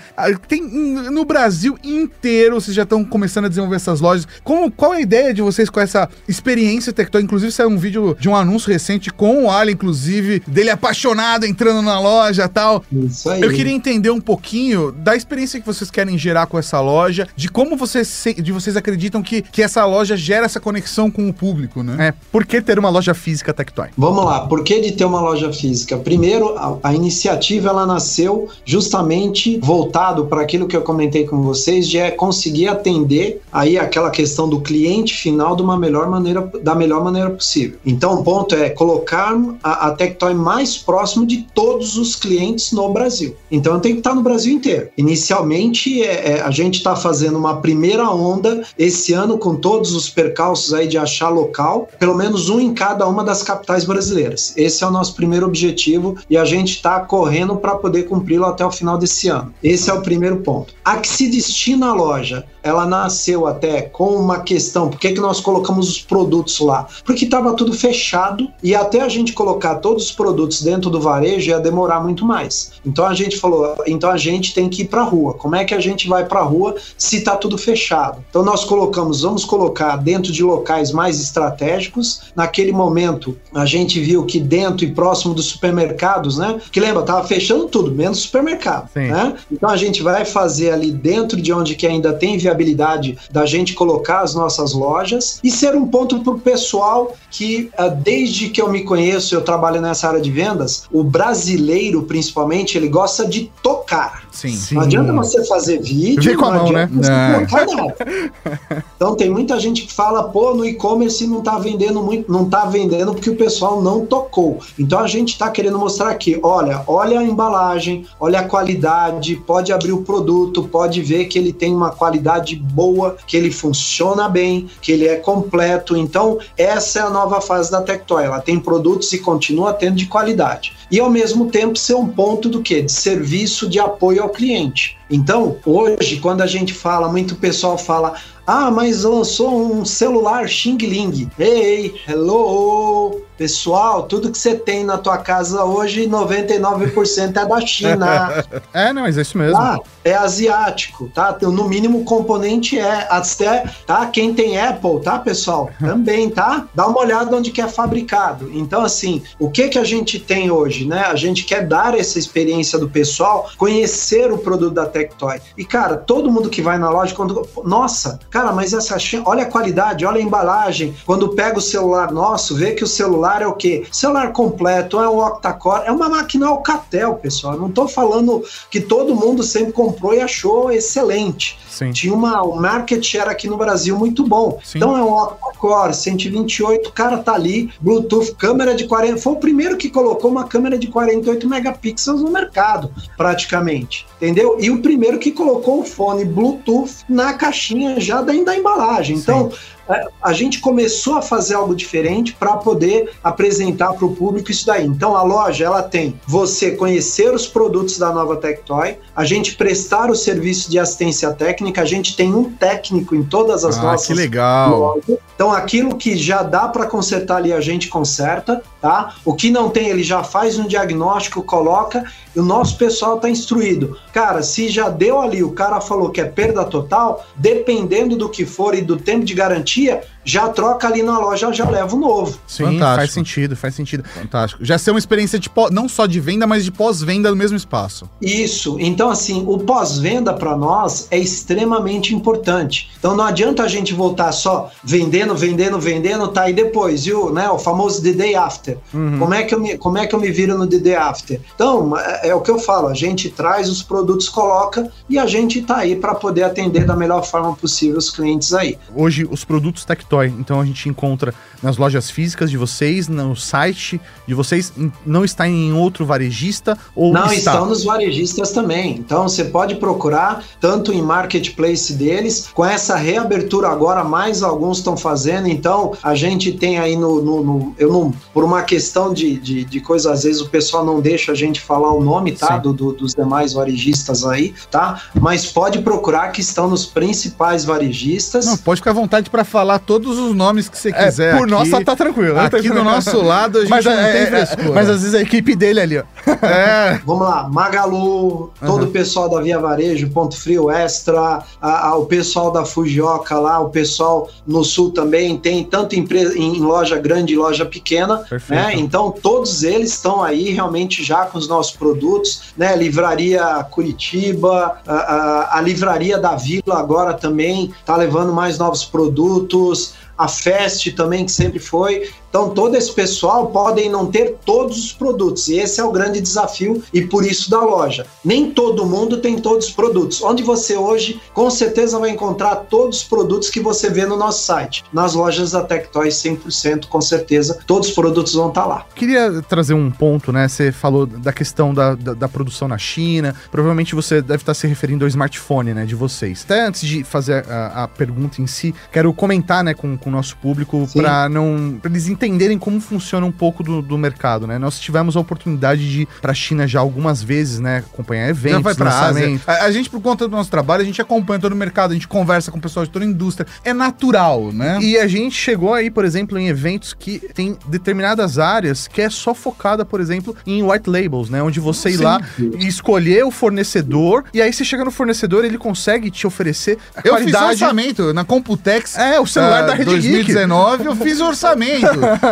[0.48, 4.26] Tem no Brasil inteiro, vocês já estão começando a desenvolver essas lojas.
[4.44, 7.22] Como, qual é a ideia de vocês com essa experiência Tectoy?
[7.22, 11.82] Inclusive, saiu um vídeo de um anúncio recente com o Ali, inclusive, dele apaixonado entrando
[11.82, 12.84] na loja e tal.
[12.92, 13.42] Isso aí.
[13.42, 17.48] Eu queria entender um pouquinho da experiência que vocês querem gerar com essa loja, de
[17.48, 21.32] como vocês, se- de vocês acreditam que, que essa loja gera essa conexão com o
[21.32, 22.08] público, né?
[22.08, 23.88] É, por que ter uma loja física Tectoy?
[23.96, 25.96] Vamos lá, por que de ter uma loja física?
[25.96, 31.88] Primeiro, a, a iniciativa ela nasceu justamente voltado para aquilo que eu comentei com vocês,
[31.88, 36.74] de é conseguir atender aí aquela questão do cliente final de uma melhor maneira, da
[36.74, 37.78] melhor maneira possível.
[37.84, 42.92] Então, o ponto é colocar a, a Tectoy mais próximo de todos os clientes no
[42.92, 43.34] Brasil.
[43.50, 44.88] Então, tem que estar no Brasil inteiro.
[45.06, 50.10] Inicialmente, é, é, a gente está fazendo uma primeira onda esse ano com todos os
[50.10, 54.52] percalços aí de achar local, pelo menos um em cada uma das capitais brasileiras.
[54.56, 58.66] Esse é o nosso primeiro objetivo e a gente está correndo para poder cumpri-lo até
[58.66, 59.54] o final desse ano.
[59.62, 60.74] Esse é o primeiro ponto.
[60.84, 65.20] A que se destina a loja, ela nasceu até com uma questão, por que, que
[65.20, 66.88] nós colocamos os produtos lá?
[67.04, 71.50] Porque estava tudo fechado e até a gente colocar todos os produtos dentro do varejo
[71.50, 72.72] ia demorar muito mais.
[72.84, 75.34] Então a gente falou, então a gente tem que ir para a rua.
[75.34, 78.24] Como é que a gente vai para a rua se está tudo fechado?
[78.30, 82.22] Então nós colocamos, vamos colocar dentro de locais mais estratégicos.
[82.34, 86.58] Naquele momento a gente viu que dentro e próximo dos supermercados, né?
[86.72, 89.08] Que lembra, tava fechando tudo, menos supermercado, Sim.
[89.08, 89.34] né?
[89.52, 93.74] Então a gente vai fazer ali dentro de onde que ainda tem viabilidade da gente
[93.74, 98.62] colocar as nossas lojas e ser um ponto para o pessoal que ah, desde que
[98.62, 103.50] eu me conheço, eu trabalho nessa área de vendas, o brasileiro principalmente ele gosta de
[103.62, 104.26] tocar.
[104.32, 104.56] Sim.
[104.72, 106.88] Não adianta você fazer vídeo, Vem com a não mão, né?
[107.08, 108.82] É.
[108.96, 112.64] Então tem muita gente que fala, pô, no e-commerce não tá vendendo muito, não tá
[112.64, 114.58] vendendo porque o pessoal não tocou.
[114.78, 119.72] Então a gente tá querendo mostrar aqui, olha, olha a embalagem, olha a qualidade, pode
[119.72, 124.68] abrir o produto, pode ver que ele tem uma qualidade boa, que ele funciona bem,
[124.80, 125.96] que ele é completo.
[125.96, 128.24] Então essa é a nova fase da Tectoy.
[128.24, 130.72] Ela tem produtos e continua tendo de qualidade.
[130.90, 132.82] E ao mesmo tempo ser um ponto do que?
[132.82, 134.75] De serviço de apoio ao cliente.
[135.10, 138.14] Então, hoje, quando a gente fala, muito pessoal fala:
[138.46, 141.30] ah, mas lançou um celular Xing Ling.
[141.38, 143.25] Ei, hello!
[143.36, 148.44] Pessoal, tudo que você tem na tua casa hoje, 99% é da China.
[148.72, 149.56] É, não, mas é isso mesmo.
[149.56, 149.78] Tá?
[150.04, 151.36] É asiático, tá?
[151.40, 154.06] No mínimo o componente é até, tá?
[154.06, 155.70] Quem tem Apple, tá, pessoal?
[155.80, 156.66] Também, tá?
[156.74, 158.50] Dá uma olhada onde que é fabricado.
[158.52, 161.04] Então, assim, o que que a gente tem hoje, né?
[161.06, 165.40] A gente quer dar essa experiência do pessoal, conhecer o produto da Tectoy.
[165.56, 167.48] E, cara, todo mundo que vai na loja, quando...
[167.64, 168.96] Nossa, cara, mas essa...
[169.24, 170.94] Olha a qualidade, olha a embalagem.
[171.06, 173.84] Quando pega o celular nosso, vê que o celular é o quê?
[173.90, 177.54] Celular completo, é um octa-core, é uma máquina Alcatel, pessoal.
[177.54, 181.58] Eu não tô falando que todo mundo sempre comprou e achou excelente.
[181.76, 181.92] Sim.
[181.92, 184.58] Tinha uma, um market share aqui no Brasil muito bom.
[184.64, 184.78] Sim.
[184.78, 189.18] Então é um octa-core, 128, o cara tá ali, Bluetooth, câmera de 40.
[189.18, 194.06] Foi o primeiro que colocou uma câmera de 48 megapixels no mercado, praticamente.
[194.16, 194.56] Entendeu?
[194.58, 199.16] E o primeiro que colocou o fone Bluetooth na caixinha já da, da embalagem.
[199.16, 199.52] Então,
[199.88, 204.66] é, a gente começou a fazer algo diferente para poder apresentar para o público isso
[204.66, 204.84] daí.
[204.84, 210.10] Então a loja ela tem você conhecer os produtos da nova Tectoy, a gente prestar
[210.10, 214.06] o serviço de assistência técnica, a gente tem um técnico em todas as Ah, nossas
[214.06, 214.98] que legal.
[215.34, 219.14] Então aquilo que já dá para consertar ali a gente conserta, tá?
[219.24, 222.04] O que não tem ele já faz um diagnóstico, coloca
[222.36, 223.98] e o nosso pessoal tá instruído.
[224.12, 228.44] Cara, se já deu ali, o cara falou que é perda total, dependendo do que
[228.46, 232.38] for e do tempo de garantia, já troca ali na loja, já leva o novo.
[232.46, 232.96] Sim, Fantástico.
[232.96, 234.04] faz sentido, faz sentido.
[234.08, 234.64] Fantástico.
[234.64, 237.56] Já ser uma experiência de pó- não só de venda, mas de pós-venda no mesmo
[237.56, 238.08] espaço.
[238.20, 238.76] Isso.
[238.80, 242.90] Então, assim, o pós-venda para nós é extremamente importante.
[242.98, 246.50] Então, não adianta a gente voltar só vendendo, vendendo, vendendo, tá?
[246.50, 248.75] E depois, o, né, o famoso the day after.
[248.90, 251.40] Como, é que eu me, como é que eu me viro no day after?
[251.54, 255.26] Então, é, é o que eu falo, a gente traz os produtos, coloca e a
[255.26, 258.78] gente tá aí para poder atender da melhor forma possível os clientes aí.
[258.94, 263.34] Hoje, os produtos Tectoy Tectoy, então a gente encontra nas lojas físicas de vocês, no
[263.34, 264.72] site de vocês,
[265.04, 267.52] não está em outro varejista ou Não, está?
[267.52, 268.96] estão nos varejistas também.
[268.98, 274.96] Então você pode procurar tanto em marketplace deles, com essa reabertura agora, mais alguns estão
[274.96, 275.48] fazendo.
[275.48, 277.22] Então a gente tem aí no.
[277.22, 278.12] no, no eu não.
[278.32, 281.60] Por uma questão de, de, de, coisa, às vezes o pessoal não deixa a gente
[281.60, 282.58] falar o nome, tá?
[282.58, 285.00] Do, do, dos demais varejistas aí, tá?
[285.18, 288.44] Mas pode procurar que estão nos principais varejistas.
[288.44, 291.34] Não, pode ficar à vontade para falar todos os nomes que você é, quiser.
[291.34, 292.34] É, por aqui, nossa, tá tranquilo.
[292.34, 292.46] Né?
[292.46, 294.72] Aqui do nosso lado a gente mas, não é, tem é, frescura.
[294.72, 296.04] Mas às vezes a equipe dele ali, ó.
[296.44, 297.00] É.
[297.06, 298.88] Vamos lá, Magalu, todo uhum.
[298.88, 303.60] o pessoal da Via Varejo, Ponto Frio Extra, a, a, o pessoal da Fujioka lá,
[303.60, 308.45] o pessoal no Sul também, tem tanto empresa, em loja grande e loja pequena, Perfeito.
[308.48, 308.74] Né?
[308.74, 312.76] Então todos eles estão aí realmente já com os nossos produtos, né?
[312.76, 319.94] Livraria Curitiba, a, a, a Livraria da Vila agora também tá levando mais novos produtos,
[320.16, 322.08] a Fest também, que sempre foi.
[322.28, 326.20] Então, todo esse pessoal podem não ter todos os produtos, e esse é o grande
[326.20, 328.06] desafio, e por isso da loja.
[328.22, 330.22] Nem todo mundo tem todos os produtos.
[330.22, 334.44] Onde você hoje, com certeza, vai encontrar todos os produtos que você vê no nosso
[334.44, 334.84] site.
[334.92, 338.84] Nas lojas da Tectoy, 100%, com certeza, todos os produtos vão estar lá.
[338.94, 340.46] Queria trazer um ponto, né?
[340.46, 344.66] Você falou da questão da, da, da produção na China, provavelmente você deve estar se
[344.66, 346.42] referindo ao smartphone, né, de vocês.
[346.44, 350.12] Até antes de fazer a, a pergunta em si, quero comentar, né, com, com o
[350.12, 354.56] nosso público para não pra eles entenderem como funciona um pouco do, do mercado, né?
[354.56, 358.58] Nós tivemos a oportunidade de ir para a China já algumas vezes, né, acompanhar eventos,
[358.58, 359.40] Já vai para Ásia.
[359.44, 361.94] A, a, gente por conta do nosso trabalho, a gente acompanha todo o mercado, a
[361.94, 363.48] gente conversa com pessoas de toda a indústria.
[363.64, 364.78] É natural, né?
[364.80, 369.10] E a gente chegou aí, por exemplo, em eventos que tem determinadas áreas que é
[369.10, 373.32] só focada, por exemplo, em white labels, né, onde você ir lá e escolher o
[373.32, 377.52] fornecedor e aí você chega no fornecedor, ele consegue te oferecer a eu qualidade.
[377.52, 378.96] fiz orçamento na Computex.
[378.96, 381.86] É, o celular uh, da Rede 2019 eu fiz orçamento.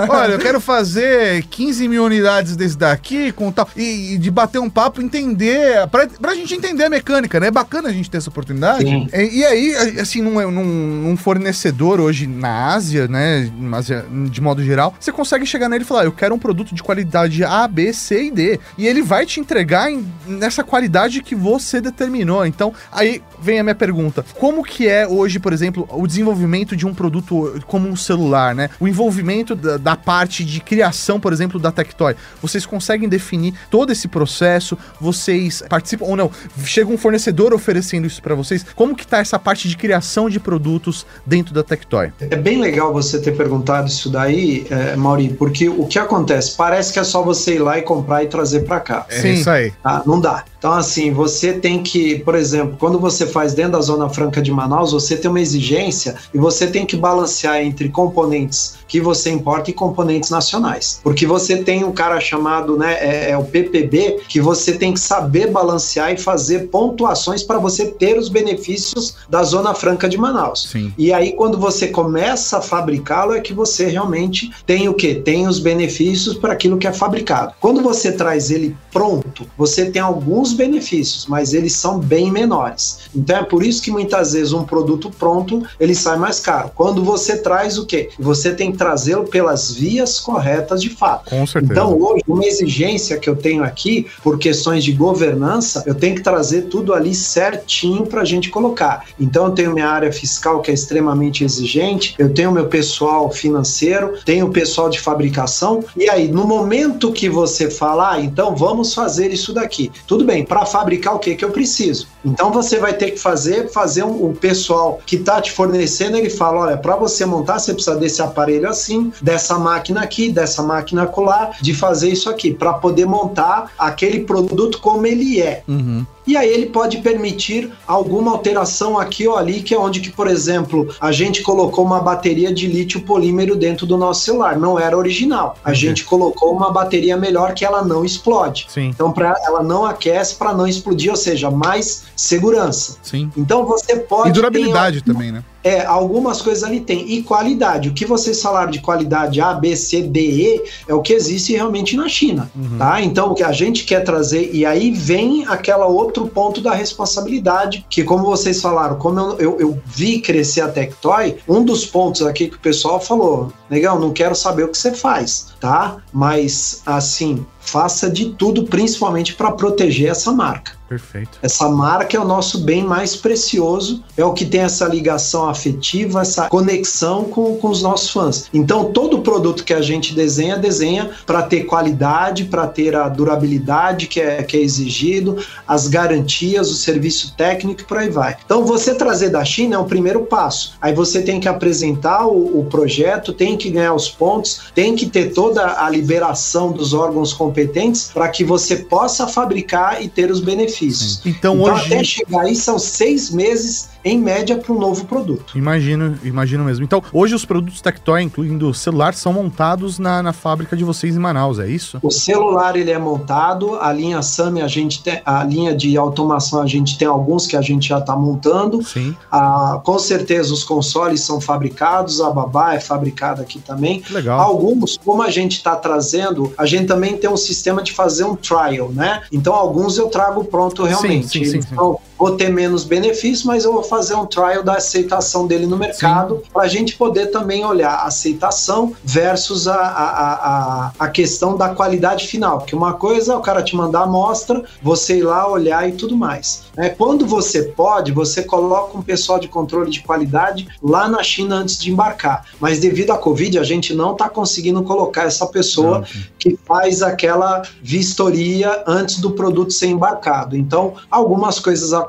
[0.09, 3.69] Olha, eu quero fazer 15 mil unidades desse daqui com tal.
[3.77, 5.87] E, e de bater um papo, entender.
[5.89, 7.49] Pra, pra gente entender a mecânica, né?
[7.49, 8.85] É bacana a gente ter essa oportunidade.
[8.85, 9.09] Sim.
[9.13, 13.51] E, e aí, assim, num, num, num, fornecedor hoje na Ásia, né?
[13.73, 16.83] Ásia, de modo geral, você consegue chegar nele e falar: eu quero um produto de
[16.83, 18.61] qualidade A, B, C e D.
[18.79, 22.47] E ele vai te entregar em, nessa qualidade que você determinou.
[22.47, 26.87] Então, aí vem a minha pergunta: como que é hoje, por exemplo, o desenvolvimento de
[26.87, 28.71] um produto como um celular, né?
[28.81, 32.15] O envolvimento da, da, parte de criação, por exemplo, da Tectoy.
[32.41, 34.77] Vocês conseguem definir todo esse processo?
[35.01, 36.31] Vocês participam ou não?
[36.65, 38.65] Chega um fornecedor oferecendo isso para vocês?
[38.75, 42.13] Como que tá essa parte de criação de produtos dentro da Tectoy?
[42.21, 46.57] É bem legal você ter perguntado isso daí, é, Mauri, porque o que acontece?
[46.57, 49.07] Parece que é só você ir lá e comprar e trazer para cá.
[49.09, 49.35] É Sim.
[49.35, 49.73] isso aí.
[49.83, 50.45] Ah, não dá.
[50.65, 54.51] Então, assim, você tem que, por exemplo, quando você faz dentro da Zona Franca de
[54.51, 59.71] Manaus, você tem uma exigência e você tem que balancear entre componentes que você importa
[59.71, 61.01] e componentes nacionais.
[61.03, 65.01] Porque você tem um cara chamado, né, é, é o PPB, que você tem que
[65.01, 70.69] saber balancear e fazer pontuações para você ter os benefícios da Zona Franca de Manaus.
[70.71, 70.93] Sim.
[70.97, 75.15] E aí, quando você começa a fabricá-lo, é que você realmente tem o quê?
[75.15, 77.55] Tem os benefícios para aquilo que é fabricado.
[77.61, 83.01] Quando você traz ele pronto, você tem alguns benefícios, mas eles são bem menores.
[83.15, 86.71] Então é por isso que muitas vezes um produto pronto ele sai mais caro.
[86.75, 88.09] Quando você traz o quê?
[88.19, 91.31] Você tem que trazê-lo pelas vias corretas de fato.
[91.31, 91.73] Com certeza.
[91.73, 96.23] Então hoje uma exigência que eu tenho aqui por questões de governança, eu tenho que
[96.23, 99.05] trazer tudo ali certinho para a gente colocar.
[99.19, 104.15] Então eu tenho minha área fiscal que é extremamente exigente, eu tenho meu pessoal financeiro,
[104.25, 108.93] tenho o pessoal de fabricação e aí no momento que você falar, ah, então vamos
[108.93, 109.91] fazer isso daqui.
[110.07, 112.07] Tudo bem, para fabricar o que que eu preciso?
[112.25, 116.31] Então você vai ter que fazer, fazer um, o pessoal que está te fornecendo, ele
[116.31, 121.03] fala, olha, para você montar você precisa desse aparelho assim, dessa máquina aqui, dessa máquina
[121.03, 125.63] acolá, de fazer isso aqui, para poder montar aquele produto como ele é.
[125.69, 130.11] Uhum e aí ele pode permitir alguma alteração aqui ou ali, que é onde que,
[130.11, 134.79] por exemplo, a gente colocou uma bateria de lítio polímero dentro do nosso celular, não
[134.79, 135.57] era original.
[135.65, 135.75] A uhum.
[135.75, 138.67] gente colocou uma bateria melhor que ela não explode.
[138.69, 138.87] Sim.
[138.89, 142.99] Então para ela não aquece para não explodir, ou seja, mais segurança.
[143.03, 143.31] Sim.
[143.37, 145.45] Então você pode E durabilidade também, né?
[145.65, 147.11] É, algumas coisas ali tem.
[147.11, 147.89] E qualidade.
[147.89, 151.55] O que vocês falaram de qualidade A, B, C, D, E é o que existe
[151.55, 152.51] realmente na China.
[152.55, 152.77] Uhum.
[152.77, 153.01] Tá?
[153.01, 157.85] Então, o que a gente quer trazer, e aí vem aquela outro ponto da responsabilidade,
[157.91, 162.23] que como vocês falaram, como eu, eu, eu vi crescer a Tectoy, um dos pontos
[162.23, 165.97] aqui que o pessoal falou, legal, não quero saber o que você faz, tá?
[166.13, 170.73] Mas assim, faça de tudo, principalmente para proteger essa marca.
[170.95, 171.41] Perfeito.
[171.43, 176.21] Essa marca é o nosso bem mais precioso, é o que tem essa ligação afetiva,
[176.21, 178.47] essa conexão com, com os nossos fãs.
[178.55, 184.07] Então, todo produto que a gente desenha, desenha para ter qualidade, para ter a durabilidade
[184.07, 188.37] que é, que é exigido, as garantias, o serviço técnico e por aí vai.
[188.45, 190.77] Então, você trazer da China é o primeiro passo.
[190.81, 195.07] Aí você tem que apresentar o, o projeto, tem que ganhar os pontos, tem que
[195.07, 200.39] ter toda a liberação dos órgãos competentes para que você possa fabricar e ter os
[200.39, 200.84] benefícios.
[201.25, 201.87] Então, então, hoje...
[201.87, 205.57] até chegar aí são seis meses em média para um novo produto.
[205.57, 206.85] Imagino, imagino mesmo.
[206.85, 211.17] Então, hoje os produtos Tectoy, incluindo o celular, são montados na, na fábrica de vocês
[211.17, 211.99] em Manaus, é isso?
[212.03, 216.61] O celular ele é montado, a linha SAMI a gente tem, a linha de automação
[216.61, 218.83] a gente tem alguns que a gente já está montando.
[218.83, 219.17] Sim.
[219.31, 224.03] Ah, com certeza os consoles são fabricados, a babá é fabricada aqui também.
[224.11, 224.41] Legal.
[224.41, 228.37] Alguns, como a gente está trazendo, a gente também tem um sistema de fazer um
[228.37, 229.23] trial, né?
[229.33, 231.29] Então alguns eu trago pronto realmente.
[231.29, 234.75] Sim, sim, sim, então, vou ter menos benefício, mas eu vou fazer um trial da
[234.75, 240.33] aceitação dele no mercado para a gente poder também olhar a aceitação versus a, a,
[240.33, 242.59] a, a, questão da qualidade final.
[242.59, 245.93] Porque uma coisa é o cara te mandar a amostra, você ir lá olhar e
[245.93, 246.65] tudo mais.
[246.77, 251.57] É, quando você pode, você coloca um pessoal de controle de qualidade lá na China
[251.57, 252.47] antes de embarcar.
[252.61, 256.05] Mas devido à Covid, a gente não está conseguindo colocar essa pessoa
[256.39, 260.57] que faz aquela vistoria antes do produto ser embarcado.
[260.57, 262.04] Então, algumas coisas acontecem,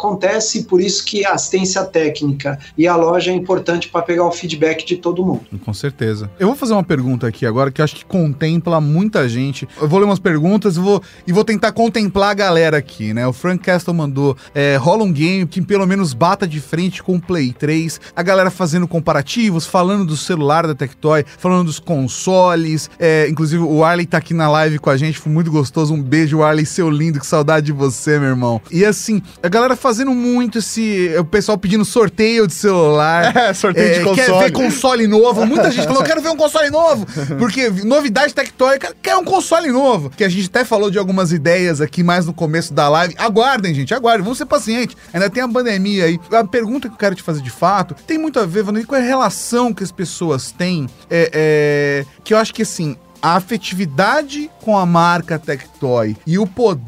[0.63, 4.85] por isso que a assistência técnica e a loja é importante para pegar o feedback
[4.85, 5.45] de todo mundo.
[5.63, 6.29] Com certeza.
[6.39, 9.67] Eu vou fazer uma pergunta aqui agora que acho que contempla muita gente.
[9.79, 13.27] Eu vou ler umas perguntas e vou, e vou tentar contemplar a galera aqui, né?
[13.27, 17.15] O Frank Castle mandou: é, rola um game que pelo menos bata de frente com
[17.15, 17.99] o Play 3.
[18.15, 22.89] A galera fazendo comparativos, falando do celular da Tectoy, falando dos consoles.
[22.99, 25.93] É, inclusive, o Arley tá aqui na live com a gente, foi muito gostoso.
[25.93, 28.61] Um beijo, Arley, seu lindo, que saudade de você, meu irmão.
[28.71, 31.13] E assim, a galera fazendo muito esse.
[31.19, 33.35] O pessoal pedindo sorteio de celular.
[33.45, 34.25] É, sorteio é, de console.
[34.25, 35.45] Quer ver console novo.
[35.45, 37.05] Muita gente falou, quero ver um console novo.
[37.37, 40.09] Porque novidade Tectoy, quer um console novo.
[40.09, 43.13] Que a gente até falou de algumas ideias aqui mais no começo da live.
[43.17, 44.23] Aguardem, gente, aguardem.
[44.23, 44.95] Vamos ser pacientes.
[45.13, 46.19] Ainda tem a pandemia aí.
[46.31, 48.95] A pergunta que eu quero te fazer de fato tem muito a ver, Vanessa, com
[48.95, 50.87] a relação que as pessoas têm.
[51.09, 56.45] É, é, que eu acho que assim, a afetividade com a marca Tectoy e o
[56.45, 56.85] poder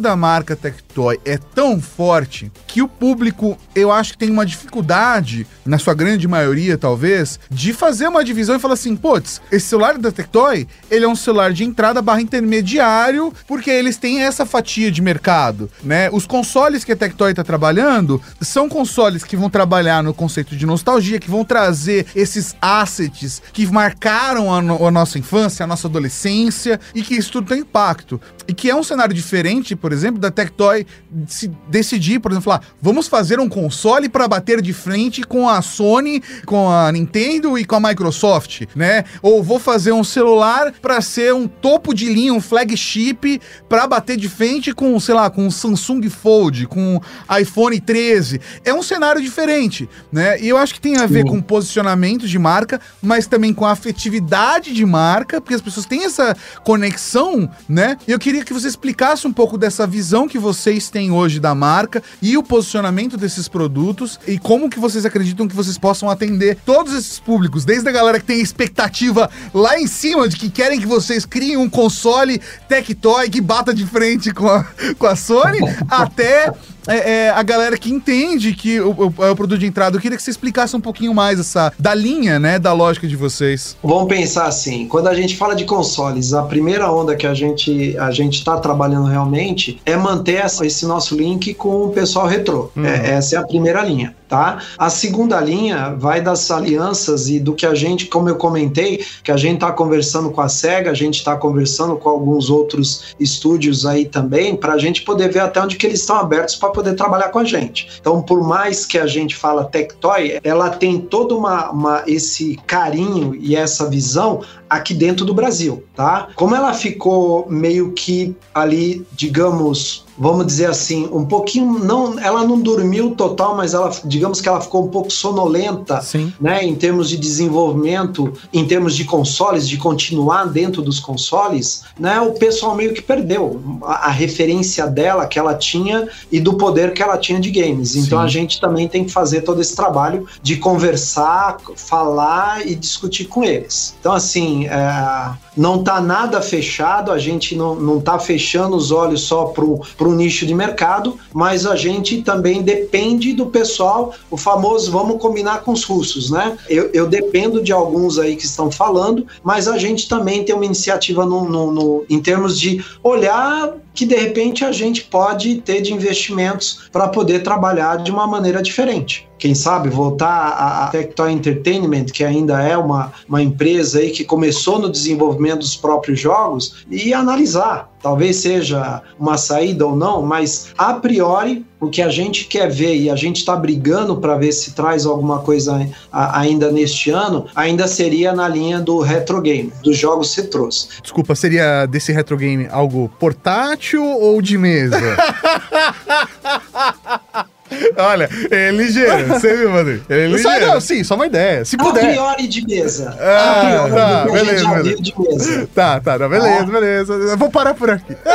[0.00, 5.46] da marca Tectoy é tão forte que o público, eu acho que tem uma dificuldade,
[5.64, 9.96] na sua grande maioria talvez, de fazer uma divisão e falar assim, putz, esse celular
[9.98, 14.90] da Tectoy, ele é um celular de entrada barra intermediário, porque eles têm essa fatia
[14.90, 16.10] de mercado, né?
[16.10, 20.66] Os consoles que a Tectoy está trabalhando são consoles que vão trabalhar no conceito de
[20.66, 25.86] nostalgia, que vão trazer esses assets que marcaram a, no a nossa infância, a nossa
[25.86, 28.20] adolescência e que isso tudo tem impacto.
[28.52, 30.86] E que é um cenário diferente, por exemplo, da Tectoy
[31.26, 35.62] se decidir, por exemplo, falar, vamos fazer um console para bater de frente com a
[35.62, 39.04] Sony, com a Nintendo e com a Microsoft, né?
[39.22, 43.40] Ou vou fazer um celular para ser um topo de linha, um flagship
[43.70, 47.00] para bater de frente com, sei lá, com o Samsung Fold, com
[47.40, 48.38] iPhone 13.
[48.66, 50.38] É um cenário diferente, né?
[50.42, 51.28] E eu acho que tem a ver Sim.
[51.28, 56.04] com posicionamento de marca, mas também com a afetividade de marca, porque as pessoas têm
[56.04, 57.96] essa conexão, né?
[58.06, 61.54] E eu queria que você explicasse um pouco dessa visão que vocês têm hoje da
[61.54, 66.58] marca e o posicionamento desses produtos e como que vocês acreditam que vocês possam atender
[66.64, 70.80] todos esses públicos, desde a galera que tem expectativa lá em cima de que querem
[70.80, 74.64] que vocês criem um console Tectoy que bata de frente com a,
[74.98, 76.52] com a Sony, até
[76.86, 79.96] é, é, a galera que entende que o, o, é o produto de entrada.
[79.96, 83.16] Eu queria que você explicasse um pouquinho mais essa da linha, né, da lógica de
[83.16, 83.76] vocês.
[83.82, 87.96] Vamos pensar assim, quando a gente fala de consoles, a primeira onda que a gente
[87.98, 92.70] a gente está trabalhando realmente é manter essa, esse nosso link com o pessoal retrô.
[92.76, 92.84] Uhum.
[92.84, 94.62] É, essa é a primeira linha tá?
[94.78, 99.30] A segunda linha vai das alianças e do que a gente, como eu comentei, que
[99.30, 103.84] a gente está conversando com a SEGA, a gente está conversando com alguns outros estúdios
[103.84, 106.94] aí também, para a gente poder ver até onde que eles estão abertos para poder
[106.94, 107.90] trabalhar com a gente.
[108.00, 113.34] Então, por mais que a gente fala Tectoy, ela tem todo uma, uma, esse carinho
[113.34, 116.28] e essa visão aqui dentro do Brasil, tá?
[116.34, 122.60] Como ela ficou meio que ali, digamos, vamos dizer assim, um pouquinho, não, ela não
[122.60, 126.32] dormiu total, mas ela, digamos que ela ficou um pouco sonolenta, Sim.
[126.40, 132.20] né, em termos de desenvolvimento, em termos de consoles, de continuar dentro dos consoles, né,
[132.20, 136.92] o pessoal meio que perdeu a, a referência dela que ela tinha e do poder
[136.92, 137.96] que ela tinha de games.
[137.96, 138.24] Então Sim.
[138.24, 143.42] a gente também tem que fazer todo esse trabalho de conversar, falar e discutir com
[143.44, 143.94] eles.
[144.00, 149.22] Então assim, é, não tá nada fechado, a gente não, não tá fechando os olhos
[149.22, 154.36] só pro para um nicho de mercado, mas a gente também depende do pessoal, o
[154.36, 156.58] famoso vamos combinar com os russos, né?
[156.68, 160.64] Eu, eu dependo de alguns aí que estão falando, mas a gente também tem uma
[160.64, 165.80] iniciativa no, no, no em termos de olhar que de repente a gente pode ter
[165.82, 169.28] de investimentos para poder trabalhar de uma maneira diferente.
[169.42, 174.78] Quem sabe voltar a Tectoy Entertainment, que ainda é uma, uma empresa aí que começou
[174.78, 177.90] no desenvolvimento dos próprios jogos, e analisar.
[178.00, 182.96] Talvez seja uma saída ou não, mas a priori o que a gente quer ver
[182.96, 187.88] e a gente está brigando para ver se traz alguma coisa ainda neste ano, ainda
[187.88, 190.88] seria na linha do retro game, dos jogos retrôs.
[191.02, 193.72] Desculpa, seria desse retro game algo portátil?
[193.72, 195.00] portátil ou de mesa?
[197.96, 200.00] Olha, é ligeiro, você viu, mano?
[200.08, 200.42] É ligeiro.
[200.42, 201.64] Só, não, sim, só uma ideia.
[201.64, 202.04] Se puder.
[202.04, 203.16] A priori de mesa.
[203.20, 205.02] Ah, a priori, tá, beleza, beleza.
[205.02, 205.68] de mesa.
[205.74, 206.64] Tá, tá, não, beleza, ah.
[206.64, 207.12] beleza.
[207.12, 208.16] Eu vou parar por aqui.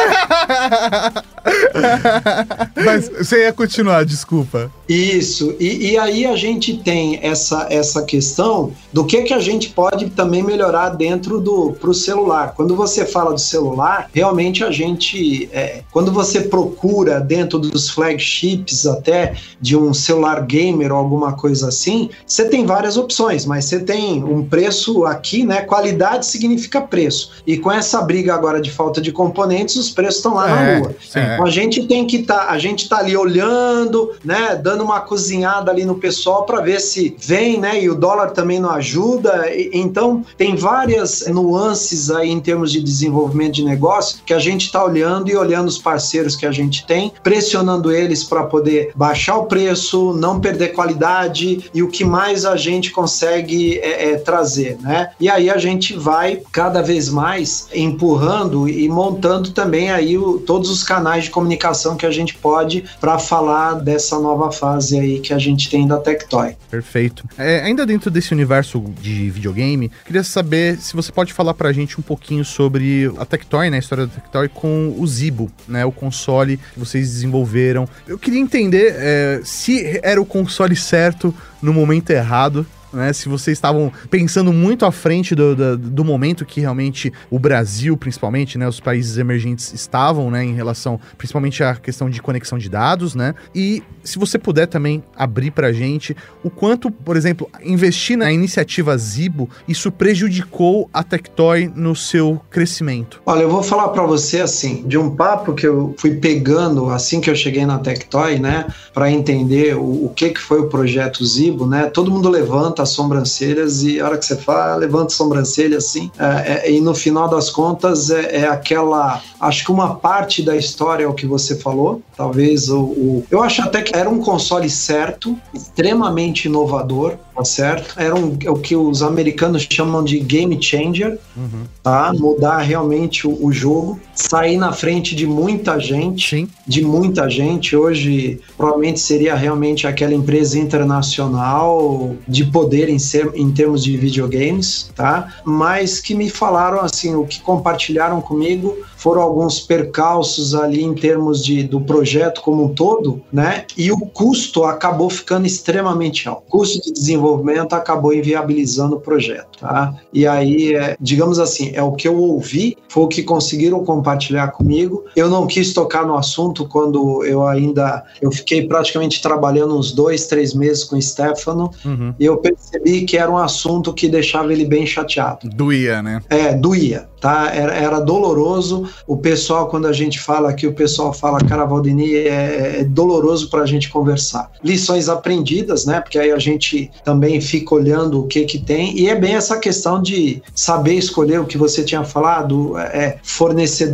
[2.83, 4.71] Mas você ia continuar, desculpa.
[4.87, 9.69] Isso, e, e, aí a gente tem essa, essa questão do que, que a gente
[9.69, 12.53] pode também melhorar dentro do pro celular.
[12.55, 18.85] Quando você fala do celular, realmente a gente, é, quando você procura dentro dos flagships
[18.85, 19.26] até
[19.59, 24.23] de um celular gamer ou alguma coisa assim, você tem várias opções, mas você tem
[24.23, 25.61] um preço aqui, né?
[25.61, 27.31] Qualidade significa preço.
[27.45, 30.79] E com essa briga agora de falta de componentes, os preços estão lá é, na
[30.79, 30.95] rua.
[31.09, 34.55] Então a gente tem que estar, tá, a gente tá ali olhando, né?
[34.55, 37.81] Dando uma cozinhada ali no pessoal para ver se vem, né?
[37.81, 39.45] E o dólar também não ajuda.
[39.73, 44.83] Então, tem várias nuances aí em termos de desenvolvimento de negócio que a gente está
[44.83, 49.45] olhando e olhando os parceiros que a gente tem, pressionando eles para poder baixar o
[49.45, 55.11] preço, não perder qualidade e o que mais a gente consegue é, é, trazer, né?
[55.19, 60.69] E aí a gente vai cada vez mais empurrando e montando também aí o, todos
[60.69, 65.33] os canais de comunicação que a gente pode para falar dessa nova fase aí que
[65.33, 66.55] a gente tem da Tectoy.
[66.69, 67.23] Perfeito.
[67.37, 71.99] É, ainda dentro desse universo de videogame, queria saber se você pode falar pra gente
[71.99, 75.91] um pouquinho sobre a Tectoy, né, a história da Tectoy com o Zibo, né, o
[75.91, 77.87] console que vocês desenvolveram.
[78.07, 83.13] Eu queria entender é, se era o console certo no momento errado, né?
[83.13, 87.97] Se vocês estavam pensando muito à frente do, do, do, momento que realmente o Brasil,
[87.97, 92.69] principalmente, né, os países emergentes estavam, né, em relação principalmente à questão de conexão de
[92.69, 93.35] dados, né?
[93.53, 98.97] E se você puder também abrir pra gente o quanto, por exemplo, investir na iniciativa
[98.97, 103.21] Zibo, isso prejudicou a Tectoy no seu crescimento.
[103.25, 107.19] Olha, eu vou falar para você assim, de um papo que eu fui pegando assim
[107.19, 111.25] que eu cheguei na Tectoy, né, para entender o, o que que foi o projeto
[111.25, 111.87] Zibo, né?
[111.87, 115.77] Todo mundo levanta levanta as sobrancelhas e a hora que você fala, levanta a sobrancelha
[115.77, 116.11] assim.
[116.17, 119.21] É, é, e no final das contas é, é, aquela.
[119.39, 122.01] Acho que uma parte da história é o que você falou.
[122.15, 123.25] Talvez o, o.
[123.29, 127.99] Eu acho até que era um console certo, extremamente inovador, tá certo?
[127.99, 131.65] Era um, é o que os americanos chamam de game changer, uhum.
[131.83, 132.11] tá?
[132.13, 136.49] Mudar realmente o, o, jogo, sair na frente de muita gente, Sim.
[136.65, 137.75] de muita gente.
[137.75, 144.91] Hoje provavelmente seria realmente aquela empresa internacional de poder em, ser, em termos de videogames,
[144.95, 145.35] tá?
[145.45, 151.45] Mas que me falaram assim, o que compartilharam comigo foram alguns percalços ali em termos
[151.45, 153.65] de, do projeto como um todo, né?
[153.77, 156.43] E o custo acabou ficando extremamente alto.
[156.47, 159.93] O custo de desenvolvimento acabou inviabilizando o projeto, tá?
[160.11, 164.06] E aí, é, digamos assim, é o que eu ouvi, foi o que conseguiram compartilhar
[164.51, 165.05] comigo.
[165.15, 170.27] Eu não quis tocar no assunto quando eu ainda, eu fiquei praticamente trabalhando uns dois,
[170.27, 172.13] três meses com o Stefano uhum.
[172.19, 175.49] e eu percebi que era um assunto que deixava ele bem chateado.
[175.49, 176.21] Doía, né?
[176.29, 177.51] É, doía tá?
[177.53, 178.87] Era, era, doloroso.
[179.05, 183.49] O pessoal, quando a gente fala aqui, o pessoal fala, cara, Valdini, é, é doloroso
[183.49, 184.51] para a gente conversar.
[184.63, 185.99] Lições aprendidas, né?
[185.99, 188.97] Porque aí a gente também fica olhando o que que tem.
[188.97, 193.17] E é bem essa questão de saber escolher o que você tinha falado, é,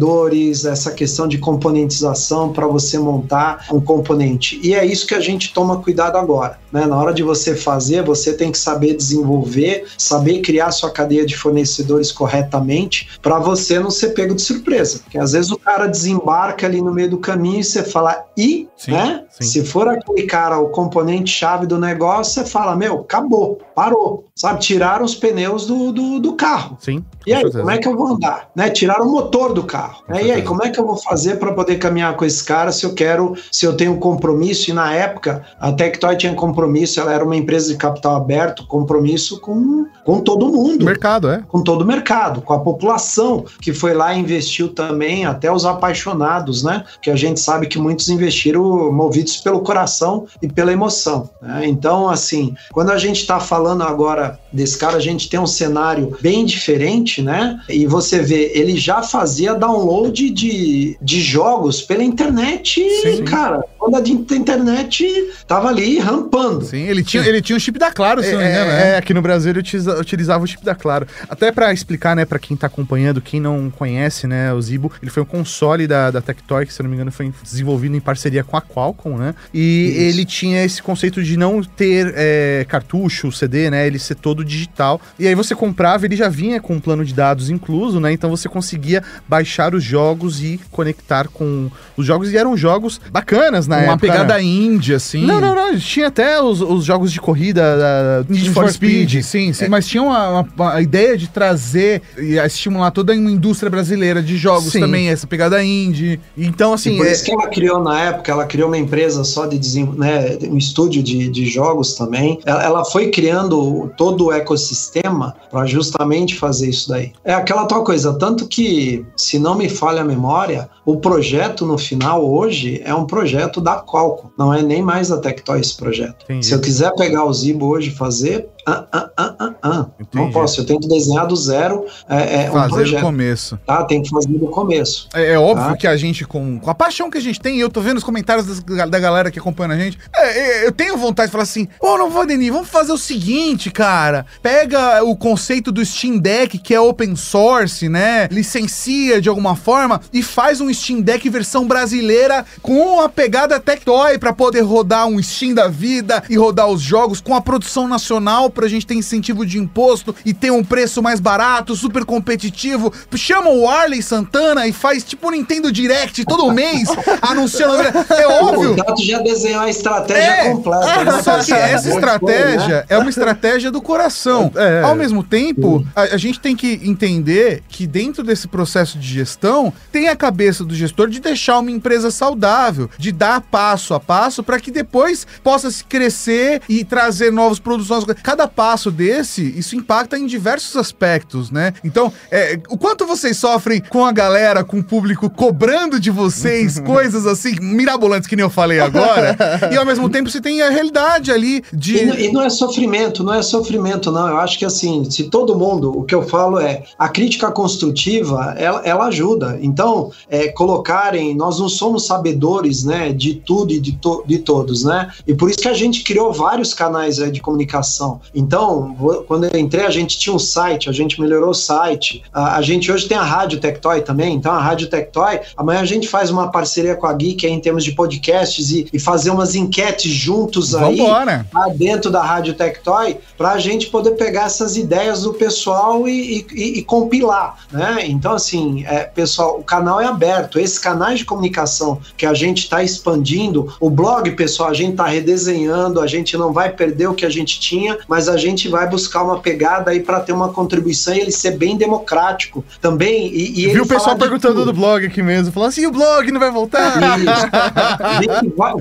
[0.04, 4.60] fornecedores, essa questão de componentização para você montar um componente.
[4.62, 6.60] E é isso que a gente toma cuidado agora.
[6.72, 6.86] Né?
[6.86, 11.38] Na hora de você fazer, você tem que saber desenvolver, saber criar sua cadeia de
[11.38, 15.00] fornecedores corretamente para você não ser pego de surpresa.
[15.00, 18.68] Porque às vezes o cara desembarca ali no meio do caminho e você fala, e,
[18.76, 19.24] sim, né?
[19.30, 19.44] Sim.
[19.44, 24.26] Se for aquele cara, o componente-chave do negócio, você fala, meu, acabou, parou.
[24.36, 26.78] Sabe, tiraram os pneus do, do, do carro.
[26.80, 27.06] Sim.
[27.26, 27.60] E aí, certeza.
[27.60, 28.50] como é que eu vou andar?
[28.56, 28.70] Né?
[28.72, 29.93] Tiraram o motor do carro.
[30.08, 30.26] Né?
[30.26, 32.86] E aí, como é que eu vou fazer para poder caminhar com esse cara se
[32.86, 34.70] eu quero, se eu tenho um compromisso?
[34.70, 39.40] E na época, a Tectoy tinha compromisso, ela era uma empresa de capital aberto, compromisso
[39.40, 40.86] com, com todo mundo.
[40.86, 41.44] Mercado, é?
[41.48, 45.52] Com todo o mercado, com a população população que foi lá e investiu também, até
[45.52, 46.84] os apaixonados, né?
[47.02, 51.30] Que a gente sabe que muitos investiram movidos pelo coração e pela emoção.
[51.42, 51.64] Né?
[51.66, 56.16] Então, assim, quando a gente está falando agora desse cara, a gente tem um cenário
[56.22, 57.60] bem diferente, né?
[57.70, 59.83] E você vê, ele já fazia download
[60.32, 63.24] de, de jogos pela internet, Sim.
[63.26, 63.64] cara.
[63.84, 65.06] Quando a internet
[65.46, 66.64] tava ali rampando.
[66.64, 68.72] Sim, ele tinha, ele tinha um chip da Claro, se é, não me engano.
[68.72, 71.06] É, é, aqui no Brasil ele utiliza, utilizava o chip da Claro.
[71.28, 75.12] Até para explicar, né, para quem tá acompanhando, quem não conhece, né, o Zibo, ele
[75.12, 78.42] foi um console da, da Tectoy, que se não me engano foi desenvolvido em parceria
[78.42, 79.36] com a Qualcomm, né?
[79.54, 80.00] E Isso.
[80.00, 83.86] ele tinha esse conceito de não ter é, cartucho, CD, né?
[83.86, 85.02] Ele ser todo digital.
[85.20, 88.14] E aí você comprava, ele já vinha com um plano de dados incluso, né?
[88.14, 92.32] Então você conseguia baixar os jogos e conectar com os jogos.
[92.32, 94.08] E eram jogos bacanas na Uma época.
[94.08, 94.44] Uma pegada né?
[94.44, 95.26] indie, assim.
[95.26, 95.78] Não, não, não.
[95.78, 99.10] Tinha até os, os jogos de corrida da Need, for, Speed.
[99.10, 99.24] Speed.
[99.24, 99.66] Sim, sim.
[99.66, 99.70] É.
[99.70, 104.38] Mas tinha uma, uma, uma, ideia de trazer e estimular toda uma indústria brasileira de
[104.38, 104.80] jogos sim.
[104.80, 106.20] também, essa pegada indie.
[106.38, 106.96] Então, assim.
[106.96, 107.12] E por é...
[107.12, 111.02] isso que ela criou na época, ela criou uma empresa só de né, um estúdio
[111.02, 112.40] de, de jogos também.
[112.46, 117.12] Ela, ela foi criando todo o ecossistema para justamente fazer isso daí.
[117.24, 121.78] É aquela tal coisa, tanto que, se não me falha a memória, o projeto no
[121.78, 126.24] final hoje é um projeto da Qualcomm, não é nem mais da Tectoy esse projeto.
[126.26, 126.46] Entendi.
[126.46, 129.86] Se eu quiser pegar o Zibo hoje e fazer, ah, ah, ah, ah, ah.
[130.14, 133.00] Não posso, eu tenho que desenhar do zero é, é fazer um projeto.
[133.00, 133.60] do começo.
[133.66, 135.10] Tá, tem que fazer do começo.
[135.14, 135.78] É, é óbvio tá?
[135.78, 137.98] que a gente, com, com, a paixão que a gente tem, e eu tô vendo
[137.98, 141.32] os comentários das, da galera que acompanha a gente, é, é, eu tenho vontade de
[141.34, 145.86] falar assim, pô, não vou, Denis, vamos fazer o seguinte, cara, pega o conceito do
[145.86, 151.02] Steam Deck, que é open source, né, licencia de alguma forma, e faz um Steam
[151.02, 156.38] Deck versão brasileira com a pegada Tectoy pra poder rodar um Steam da vida e
[156.38, 160.52] rodar os jogos com a produção nacional pra gente ter incentivo de imposto e ter
[160.52, 162.94] um preço mais barato, super competitivo.
[163.16, 166.90] Chama o Arley Santana e faz tipo o Nintendo Direct todo mês,
[167.22, 167.84] anunciando.
[168.10, 168.74] É óbvio.
[168.74, 170.86] O Tato já desenhou a estratégia é, completa.
[170.86, 171.24] É, né?
[171.24, 174.52] Só que essa estratégia é uma estratégia do coração.
[174.56, 179.08] É, Ao mesmo tempo, a, a gente tem que entender que dentro desse processo de
[179.08, 184.00] gestão, tem a cabeça do gestor de deixar uma empresa saudável, de dar passo a
[184.00, 188.06] passo para que depois possa se crescer e trazer novos produtos.
[188.22, 191.74] Cada cada passo desse, isso impacta em diversos aspectos, né?
[191.84, 196.80] Então, é, o quanto vocês sofrem com a galera, com o público cobrando de vocês
[196.86, 199.38] coisas assim, mirabolantes que nem eu falei agora,
[199.72, 201.98] e ao mesmo tempo você tem a realidade ali de.
[201.98, 204.28] E, e, não é sofrimento, não é sofrimento, não.
[204.28, 208.56] Eu acho que assim, se todo mundo, o que eu falo é, a crítica construtiva,
[208.58, 209.58] ela, ela ajuda.
[209.62, 214.84] Então, é, colocarem, nós não somos sabedores, né, de tudo e de, to, de todos,
[214.84, 215.12] né?
[215.28, 218.20] E por isso que a gente criou vários canais é, de comunicação.
[218.34, 218.96] Então,
[219.28, 222.24] quando eu entrei, a gente tinha um site, a gente melhorou o site.
[222.34, 225.86] A, a gente hoje tem a Rádio Tectoy também, então a Rádio Tectoy, amanhã a
[225.86, 229.56] gente faz uma parceria com a Geek em termos de podcasts e, e fazer umas
[229.56, 231.46] enquetes juntos aí Vambora.
[231.76, 236.80] dentro da Rádio Tectoy para a gente poder pegar essas ideias do pessoal e, e,
[236.80, 238.06] e compilar, né?
[238.06, 240.60] Então, assim, é, pessoal, o canal é aberto.
[240.60, 245.06] Esse canal de comunicação que a gente está expandindo, o blog, pessoal, a gente está
[245.06, 248.90] redesenhando, a gente não vai perder o que a gente tinha, mas a gente vai
[248.90, 253.28] buscar uma pegada aí para ter uma contribuição e ele ser bem democrático também.
[253.34, 256.40] E, e Viu o pessoal perguntando do blog aqui mesmo, falando assim: o blog não
[256.40, 256.94] vai voltar?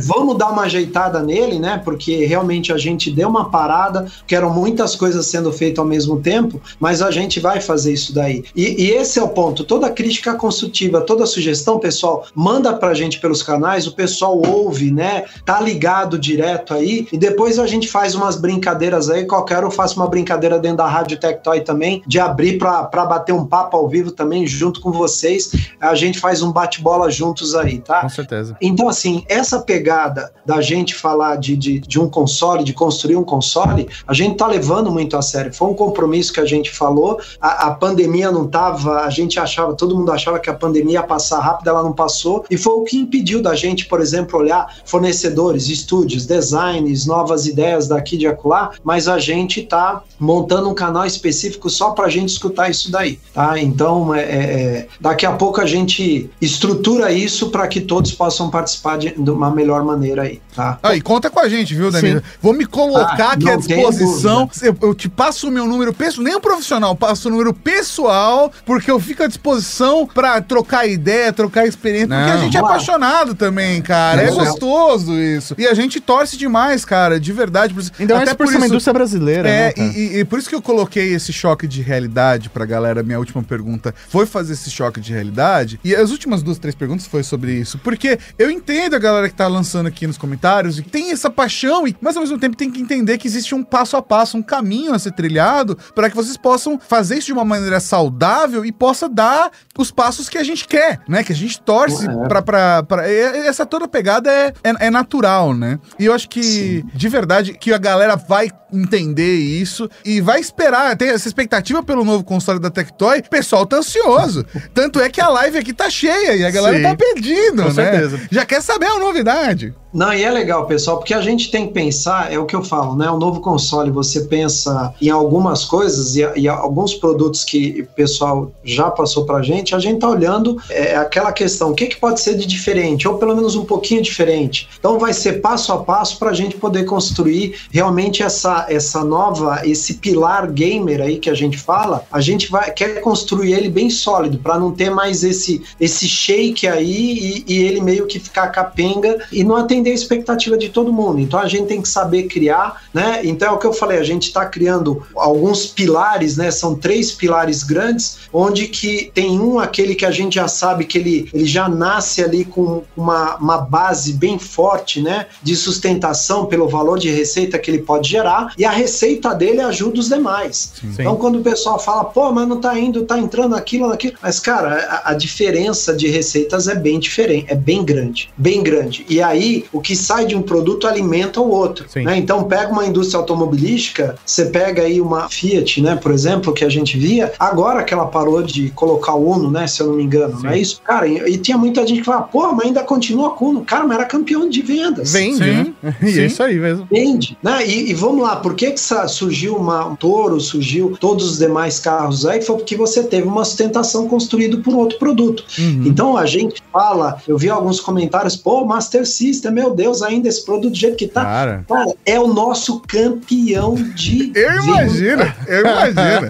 [0.00, 1.80] vamos dar uma ajeitada nele, né?
[1.84, 6.20] Porque realmente a gente deu uma parada, que eram muitas coisas sendo feitas ao mesmo
[6.20, 8.44] tempo, mas a gente vai fazer isso daí.
[8.54, 9.64] E, e esse é o ponto.
[9.64, 15.24] Toda crítica construtiva, toda sugestão, pessoal, manda pra gente pelos canais, o pessoal ouve, né?
[15.44, 19.70] Tá ligado direto aí, e depois a gente faz umas brincadeiras aí qualquer hora eu
[19.70, 23.88] faço uma brincadeira dentro da Rádio Tectoy também, de abrir para bater um papo ao
[23.88, 25.50] vivo também, junto com vocês.
[25.80, 28.02] A gente faz um bate-bola juntos aí, tá?
[28.02, 28.54] Com certeza.
[28.60, 33.24] Então, assim, essa pegada da gente falar de, de, de um console, de construir um
[33.24, 35.50] console, a gente tá levando muito a sério.
[35.54, 37.18] Foi um compromisso que a gente falou.
[37.40, 41.02] A, a pandemia não tava, a gente achava, todo mundo achava que a pandemia ia
[41.02, 42.44] passar rápido, ela não passou.
[42.50, 47.88] E foi o que impediu da gente, por exemplo, olhar fornecedores, estúdios, designs, novas ideias
[47.88, 52.28] daqui de acolá, mas a gente está montando um canal específico só para a gente
[52.28, 53.58] escutar isso daí, tá?
[53.58, 58.50] Então, é, é, é, daqui a pouco a gente estrutura isso para que todos possam
[58.50, 60.78] participar de, de, uma melhor maneira aí, tá?
[60.82, 62.22] Ah, e conta com a gente, viu, Danilo?
[62.40, 64.48] Vou me colocar ah, aqui à disposição.
[64.60, 68.52] Eu, eu, te passo o meu número pessoal, nem o profissional, passo o número pessoal,
[68.64, 72.60] porque eu fico à disposição para trocar ideia, trocar experiência, Não, porque a gente é
[72.60, 74.22] apaixonado também, cara.
[74.22, 75.54] É, é gostoso isso.
[75.58, 77.74] E a gente torce demais, cara, de verdade.
[77.98, 80.62] Ainda mais por, por uma indústria brasileira, É, né, e, e- por isso que eu
[80.62, 83.02] coloquei esse choque de realidade pra galera.
[83.02, 85.80] Minha última pergunta foi fazer esse choque de realidade.
[85.84, 87.78] E as últimas duas, três perguntas foi sobre isso.
[87.78, 91.86] Porque eu entendo a galera que tá lançando aqui nos comentários e tem essa paixão,
[91.86, 94.42] e, mas ao mesmo tempo tem que entender que existe um passo a passo, um
[94.42, 98.70] caminho a ser trilhado para que vocês possam fazer isso de uma maneira saudável e
[98.72, 101.24] possa dar os passos que a gente quer, né?
[101.24, 102.28] Que a gente torce É.
[102.28, 105.78] pra, pra, pra- Essa toda pegada é, é, é natural, né?
[105.98, 110.96] E eu acho que, de verdade, que a galera vai entender isso e vai esperar,
[110.96, 114.44] tem essa expectativa pelo novo console da Tectoy, o pessoal tá ansioso.
[114.74, 116.82] Tanto é que a live aqui tá cheia e a galera Sim.
[116.82, 117.74] tá pedindo, Com né?
[117.74, 118.20] certeza.
[118.30, 119.74] Já quer saber a novidade.
[119.92, 122.64] Não, e é legal, pessoal, porque a gente tem que pensar, é o que eu
[122.64, 123.10] falo, né?
[123.10, 128.50] O novo console, você pensa em algumas coisas e, e alguns produtos que o pessoal
[128.64, 132.20] já passou pra gente, a gente tá olhando é, aquela questão, o que, que pode
[132.20, 134.68] ser de diferente, ou pelo menos um pouquinho diferente.
[134.78, 139.94] Então vai ser passo a passo pra gente poder construir realmente essa, essa nova, esse
[139.94, 144.38] pilar gamer aí que a gente fala, a gente vai quer construir ele bem sólido,
[144.38, 149.18] para não ter mais esse, esse shake aí e, e ele meio que ficar capenga
[149.32, 151.20] e não atender a expectativa de todo mundo.
[151.20, 153.20] Então a gente tem que saber criar, né?
[153.24, 156.50] Então é o que eu falei, a gente está criando alguns pilares, né?
[156.50, 160.98] São três pilares grandes, onde que tem um, aquele que a gente já sabe que
[160.98, 165.26] ele, ele já nasce ali com uma, uma base bem forte, né?
[165.42, 170.00] De sustentação pelo valor de receita que ele pode gerar, e a receita dele ajuda
[170.00, 170.72] os demais.
[170.84, 174.14] Então, quando o pessoal fala, pô, mas não tá indo, tá entrando aquilo, naquilo.
[174.22, 178.30] Mas, cara, a, a diferença de receitas é bem diferente, é bem grande.
[178.36, 179.04] Bem grande.
[179.08, 181.86] E aí, o que sai de um produto alimenta o outro.
[181.88, 182.04] Sim.
[182.04, 182.16] né?
[182.16, 186.68] Então, pega uma indústria automobilística, você pega aí uma Fiat, né, por exemplo, que a
[186.68, 190.02] gente via, agora que ela parou de colocar o Uno, né, se eu não me
[190.02, 190.80] engano, não é isso?
[190.84, 193.64] Cara, e, e tinha muita gente que falava, pô, mas ainda continua com o Uno.
[193.64, 195.94] Cara, mas era campeão de vendas Vende, Sim, né?
[196.02, 196.20] E sim.
[196.20, 196.86] é isso aí mesmo.
[196.90, 197.66] vende, né?
[197.66, 201.78] E, e vamos lá, por que, que surgiu uma, um Toro, surgiu todos os demais
[201.78, 202.42] carros aí?
[202.42, 205.44] Foi porque você teve uma sustentação construída por outro produto.
[205.58, 205.84] Uhum.
[205.86, 210.44] Então a gente fala, eu vi alguns comentários, pô, Master System, meu Deus, ainda esse
[210.44, 211.22] produto do jeito que tá.
[211.24, 211.64] Cara.
[211.68, 214.32] Cara, é o nosso campeão de.
[214.42, 216.28] Eu imagino, eu imagino.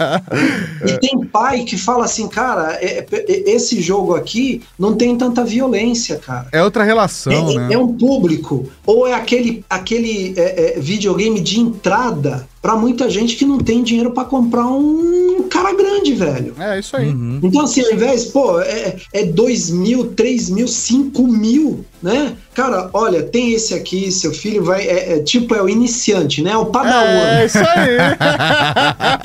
[0.86, 5.44] E tem pai que fala assim, cara, é- é- esse jogo aqui não tem tanta
[5.44, 6.46] violência, cara.
[6.52, 7.74] É outra relação, É, né?
[7.74, 13.10] é um público, ou é aquele, aquele é, é, videogame de entrada nada pra muita
[13.10, 16.54] gente que não tem dinheiro pra comprar um cara grande, velho.
[16.58, 17.08] É isso aí.
[17.08, 17.40] Uhum.
[17.42, 22.34] Então, assim, ao invés, pô, é, é 2 mil, 3 mil, 5 mil, né?
[22.54, 24.86] Cara, olha, tem esse aqui, seu filho vai.
[24.86, 26.56] É, é tipo, é o iniciante, né?
[26.56, 27.40] O Padawan.
[27.40, 27.96] É isso aí.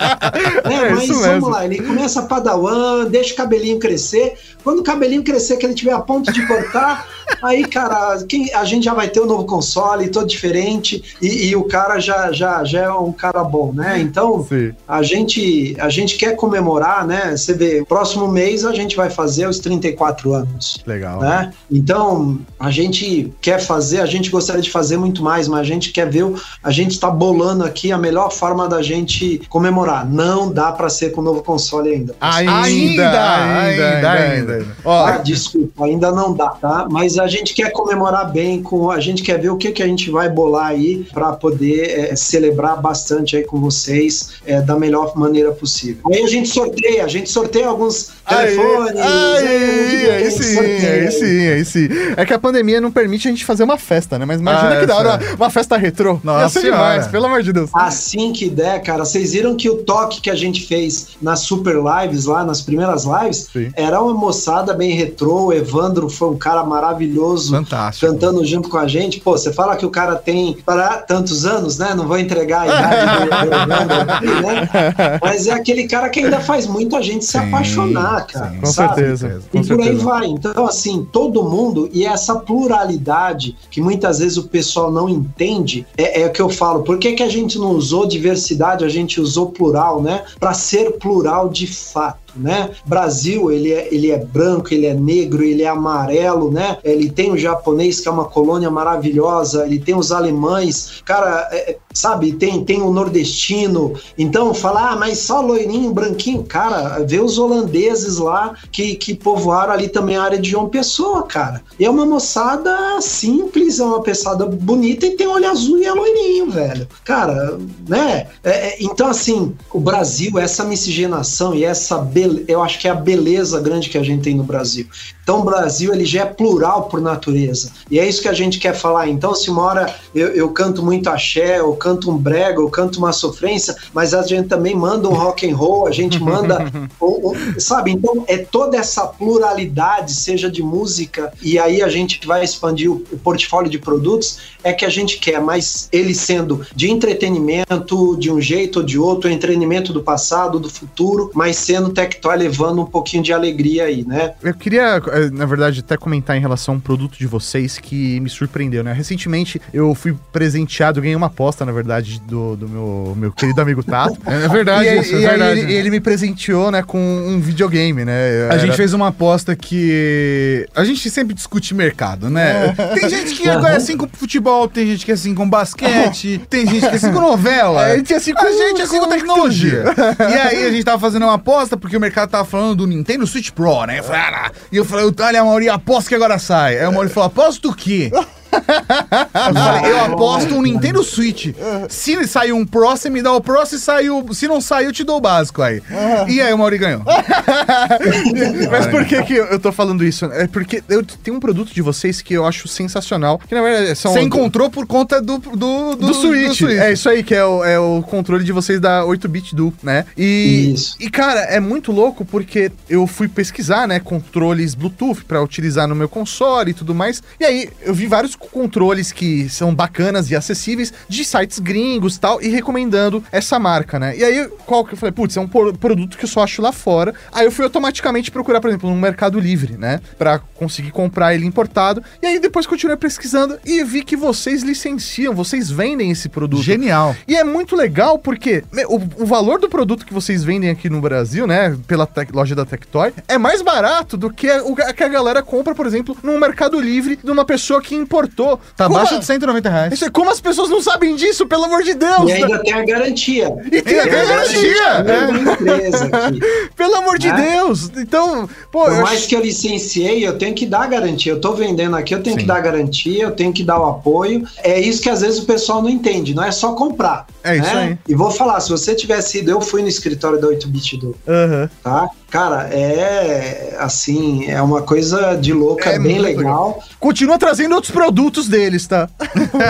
[0.63, 1.49] É, É mas isso vamos mesmo.
[1.49, 4.33] lá, ele começa padawan, deixa o cabelinho crescer.
[4.63, 7.07] Quando o cabelinho crescer, que ele tiver a ponto de cortar,
[7.41, 11.55] aí, cara, quem, a gente já vai ter um novo console, todo diferente, e, e
[11.55, 13.99] o cara já, já, já é um cara bom, né?
[13.99, 14.71] Então, Sim.
[14.87, 17.35] a gente, a gente quer comemorar, né?
[17.35, 20.77] Você vê, próximo mês a gente vai fazer os 34 anos.
[20.85, 21.19] Legal.
[21.19, 21.51] Né?
[21.71, 25.91] Então, a gente quer fazer, a gente gostaria de fazer muito mais, mas a gente
[25.91, 30.07] quer ver, o- a gente está bolando aqui a melhor forma da gente comemorar.
[30.09, 32.15] Não dá para ser com o novo console ainda.
[32.19, 33.09] Ainda, Ainda,
[33.53, 34.67] ainda, ainda, ainda.
[34.85, 36.87] Ah, desculpa, ainda não dá, tá?
[36.89, 39.87] Mas a gente quer comemorar bem, com a gente quer ver o que, que a
[39.87, 45.15] gente vai bolar aí para poder é, celebrar bastante aí com vocês é, da melhor
[45.15, 46.03] maneira possível.
[46.11, 48.99] Aí a gente sorteia, a gente sorteia alguns Aí, telefones.
[49.01, 50.93] aí, é, a aí sim, sorteia.
[50.93, 51.87] aí sim, aí sim.
[52.15, 54.25] É que a pandemia não permite a gente fazer uma festa, né?
[54.25, 56.19] Mas imagina Ah, que da hora essa- uma festa retrô.
[56.23, 57.69] Nossa demais, pelo amor de Deus.
[57.73, 61.75] Assim que der, cara, vocês viram que o toque que a gente fez nas super
[61.77, 63.71] lives lá, nas primeiras lives, Sim.
[63.75, 65.45] era uma moçada bem retrô.
[65.47, 67.51] O Evandro foi um cara maravilhoso.
[67.55, 68.11] Fantástico.
[68.11, 71.77] Cantando junto com a gente, pô, você fala que o cara tem para tantos anos,
[71.77, 71.93] né?
[71.95, 75.19] Não vou entregar a idade né?
[75.21, 78.51] Mas é aquele cara que ainda faz muita gente se Sim, apaixonar, cara.
[78.51, 78.59] sim.
[78.59, 78.95] Com sabe?
[78.95, 79.41] certeza.
[79.51, 80.05] Com E por aí certeza.
[80.05, 80.27] vai.
[80.27, 86.21] Então, assim, todo mundo, e essa pluralidade que muitas vezes o pessoal não entende, é,
[86.21, 86.83] é o que eu falo.
[86.83, 90.23] Por que, que a gente não usou diversidade, a gente usou plural, né?
[90.39, 92.26] Para ser plural de fato.
[92.35, 92.69] Né?
[92.85, 96.77] Brasil, ele é, ele é branco, ele é negro, ele é amarelo, né?
[96.83, 101.71] Ele tem o japonês, que é uma colônia maravilhosa, ele tem os alemães, cara, é,
[101.71, 103.93] é, sabe, tem, tem o nordestino.
[104.17, 109.73] Então, falar, ah, mas só loirinho, branquinho, cara, vê os holandeses lá que, que povoaram
[109.73, 111.61] ali também a área de João Pessoa, cara.
[111.79, 115.91] E é uma moçada simples, é uma pessoa bonita e tem olho azul e é
[115.91, 116.87] loirinho, velho.
[117.03, 117.57] Cara,
[117.87, 118.27] né?
[118.43, 122.45] É, é, então, assim, o Brasil, essa miscigenação e essa be...
[122.47, 124.87] eu acho que é a beleza grande que a gente tem no Brasil.
[125.27, 127.71] Então o Brasil ele já é plural por natureza.
[127.91, 129.09] E é isso que a gente quer falar.
[129.09, 132.97] Então, se uma hora eu, eu canto muito axé, eu canto um brega, eu canto
[132.97, 136.71] uma sofrência, mas a gente também manda um rock and roll, a gente manda.
[137.01, 137.91] um, um, sabe?
[137.91, 143.03] Então é toda essa pluralidade, seja de música, e aí a gente vai expandir o,
[143.11, 148.31] o portfólio de produtos, é que a gente quer, mas ele sendo de entretenimento, de
[148.31, 152.85] um jeito ou de outro, entretenimento do passado, do futuro, mas sendo Tectoy levando um
[152.85, 154.33] pouquinho de alegria aí, né?
[154.41, 158.19] Eu queria, eh, na verdade, até comentar em relação a um produto de vocês que
[158.19, 158.93] me surpreendeu, né?
[158.93, 163.83] Recentemente eu fui presenteado, ganhei uma aposta, na verdade, do, do meu, meu querido amigo
[163.83, 164.17] Tato.
[164.27, 165.59] É verdade, e, isso, é e aí verdade.
[165.61, 168.13] ele, ele me presenteou, né, com um videogame, né?
[168.49, 170.67] A Era- gente fez uma aposta que.
[170.75, 172.73] A gente sempre discute mercado, né?
[172.93, 176.65] Tem gente que é assim com futebol, tem gente que é assim com basquete, tem
[176.65, 177.81] gente que é assim com novela.
[177.85, 179.83] A gente é assim com- a gente é assim com tecnologia.
[180.19, 183.25] e aí a gente tava fazendo uma aposta porque o mercado tava falando do Nintendo
[183.27, 183.99] Switch Pro, né?
[183.99, 186.79] Eu falei, ah, e eu falei, olha, Mauri, aposta que agora sai.
[186.79, 188.11] Aí o Mauri falou, aposta o quê?
[188.53, 191.53] Eu falei, eu aposto um Nintendo Switch.
[191.89, 193.65] Se sair um Pro, você me dá o Pro.
[193.65, 195.81] Se, saiu, se não sair, eu te dou o básico aí.
[196.27, 197.01] E aí o Mauri ganhou.
[198.71, 200.25] Mas por que, que eu tô falando isso?
[200.25, 203.39] É porque eu tenho um produto de vocês que eu acho sensacional.
[203.39, 204.13] Que na verdade são.
[204.13, 206.61] Você encontrou por conta do, do, Do, Switch.
[206.63, 210.05] É isso aí, que é o, é o controle de vocês da 8-bit Duo, né?
[210.17, 210.95] E, Isso.
[210.99, 215.95] e, cara, é muito louco porque eu fui pesquisar, né, controles Bluetooth pra utilizar no
[215.95, 217.21] meu console e tudo mais.
[217.39, 222.19] E aí eu vi vários controles que são bacanas e acessíveis de sites gringos e
[222.19, 224.17] tal, e recomendando essa marca, né?
[224.17, 226.71] E aí, qual que eu falei, putz, é um produto que eu só acho lá
[226.71, 227.13] fora.
[227.31, 229.99] Aí eu fui automaticamente procurar, por exemplo, no Mercado Livre, né?
[230.17, 232.03] Pra conseguir comprar ele importado.
[232.21, 236.63] E aí depois continuei pesquisando e vi que vocês licenciam, vocês vendem esse produto.
[236.63, 237.15] Genial.
[237.27, 241.01] E é muito legal porque o, o valor do produto que vocês vendem aqui no
[241.01, 245.41] Brasil, né, pela loja da Tectoy, é mais barato do que o que a galera
[245.41, 247.95] compra, por exemplo, no Mercado Livre de uma pessoa que
[248.27, 248.59] importou.
[248.75, 249.93] Tá Como abaixo a- de 190 reais.
[249.93, 252.29] Isso é- Como as pessoas não sabem disso, pelo amor de Deus!
[252.29, 253.53] E ainda tem a garantia.
[253.71, 255.05] E tem a a garantia!
[255.51, 256.39] empresa aqui.
[256.75, 257.33] Pelo amor de É.
[257.33, 257.89] Deus!
[257.97, 261.31] Então, pô, Por eu mais ach- que eu licenciei, eu tenho que dar a garantia.
[261.31, 262.41] Eu tô vendendo aqui, eu tenho Sim.
[262.41, 264.47] que dar a garantia, eu tenho que dar o apoio.
[264.63, 267.25] É isso que às vezes o pessoal não entende, não é só comprar.
[267.43, 267.81] É isso né?
[267.81, 267.97] aí.
[268.07, 271.69] E vou falar, se você tivesse ido, eu fui no escritório da 8-bit do, Aham.
[271.83, 272.07] tá?
[272.29, 276.83] Cara, é assim, é uma coisa de louca, É bem muito legal.
[276.99, 278.16] Continua trazendo outros produtos
[278.47, 279.09] deles, tá?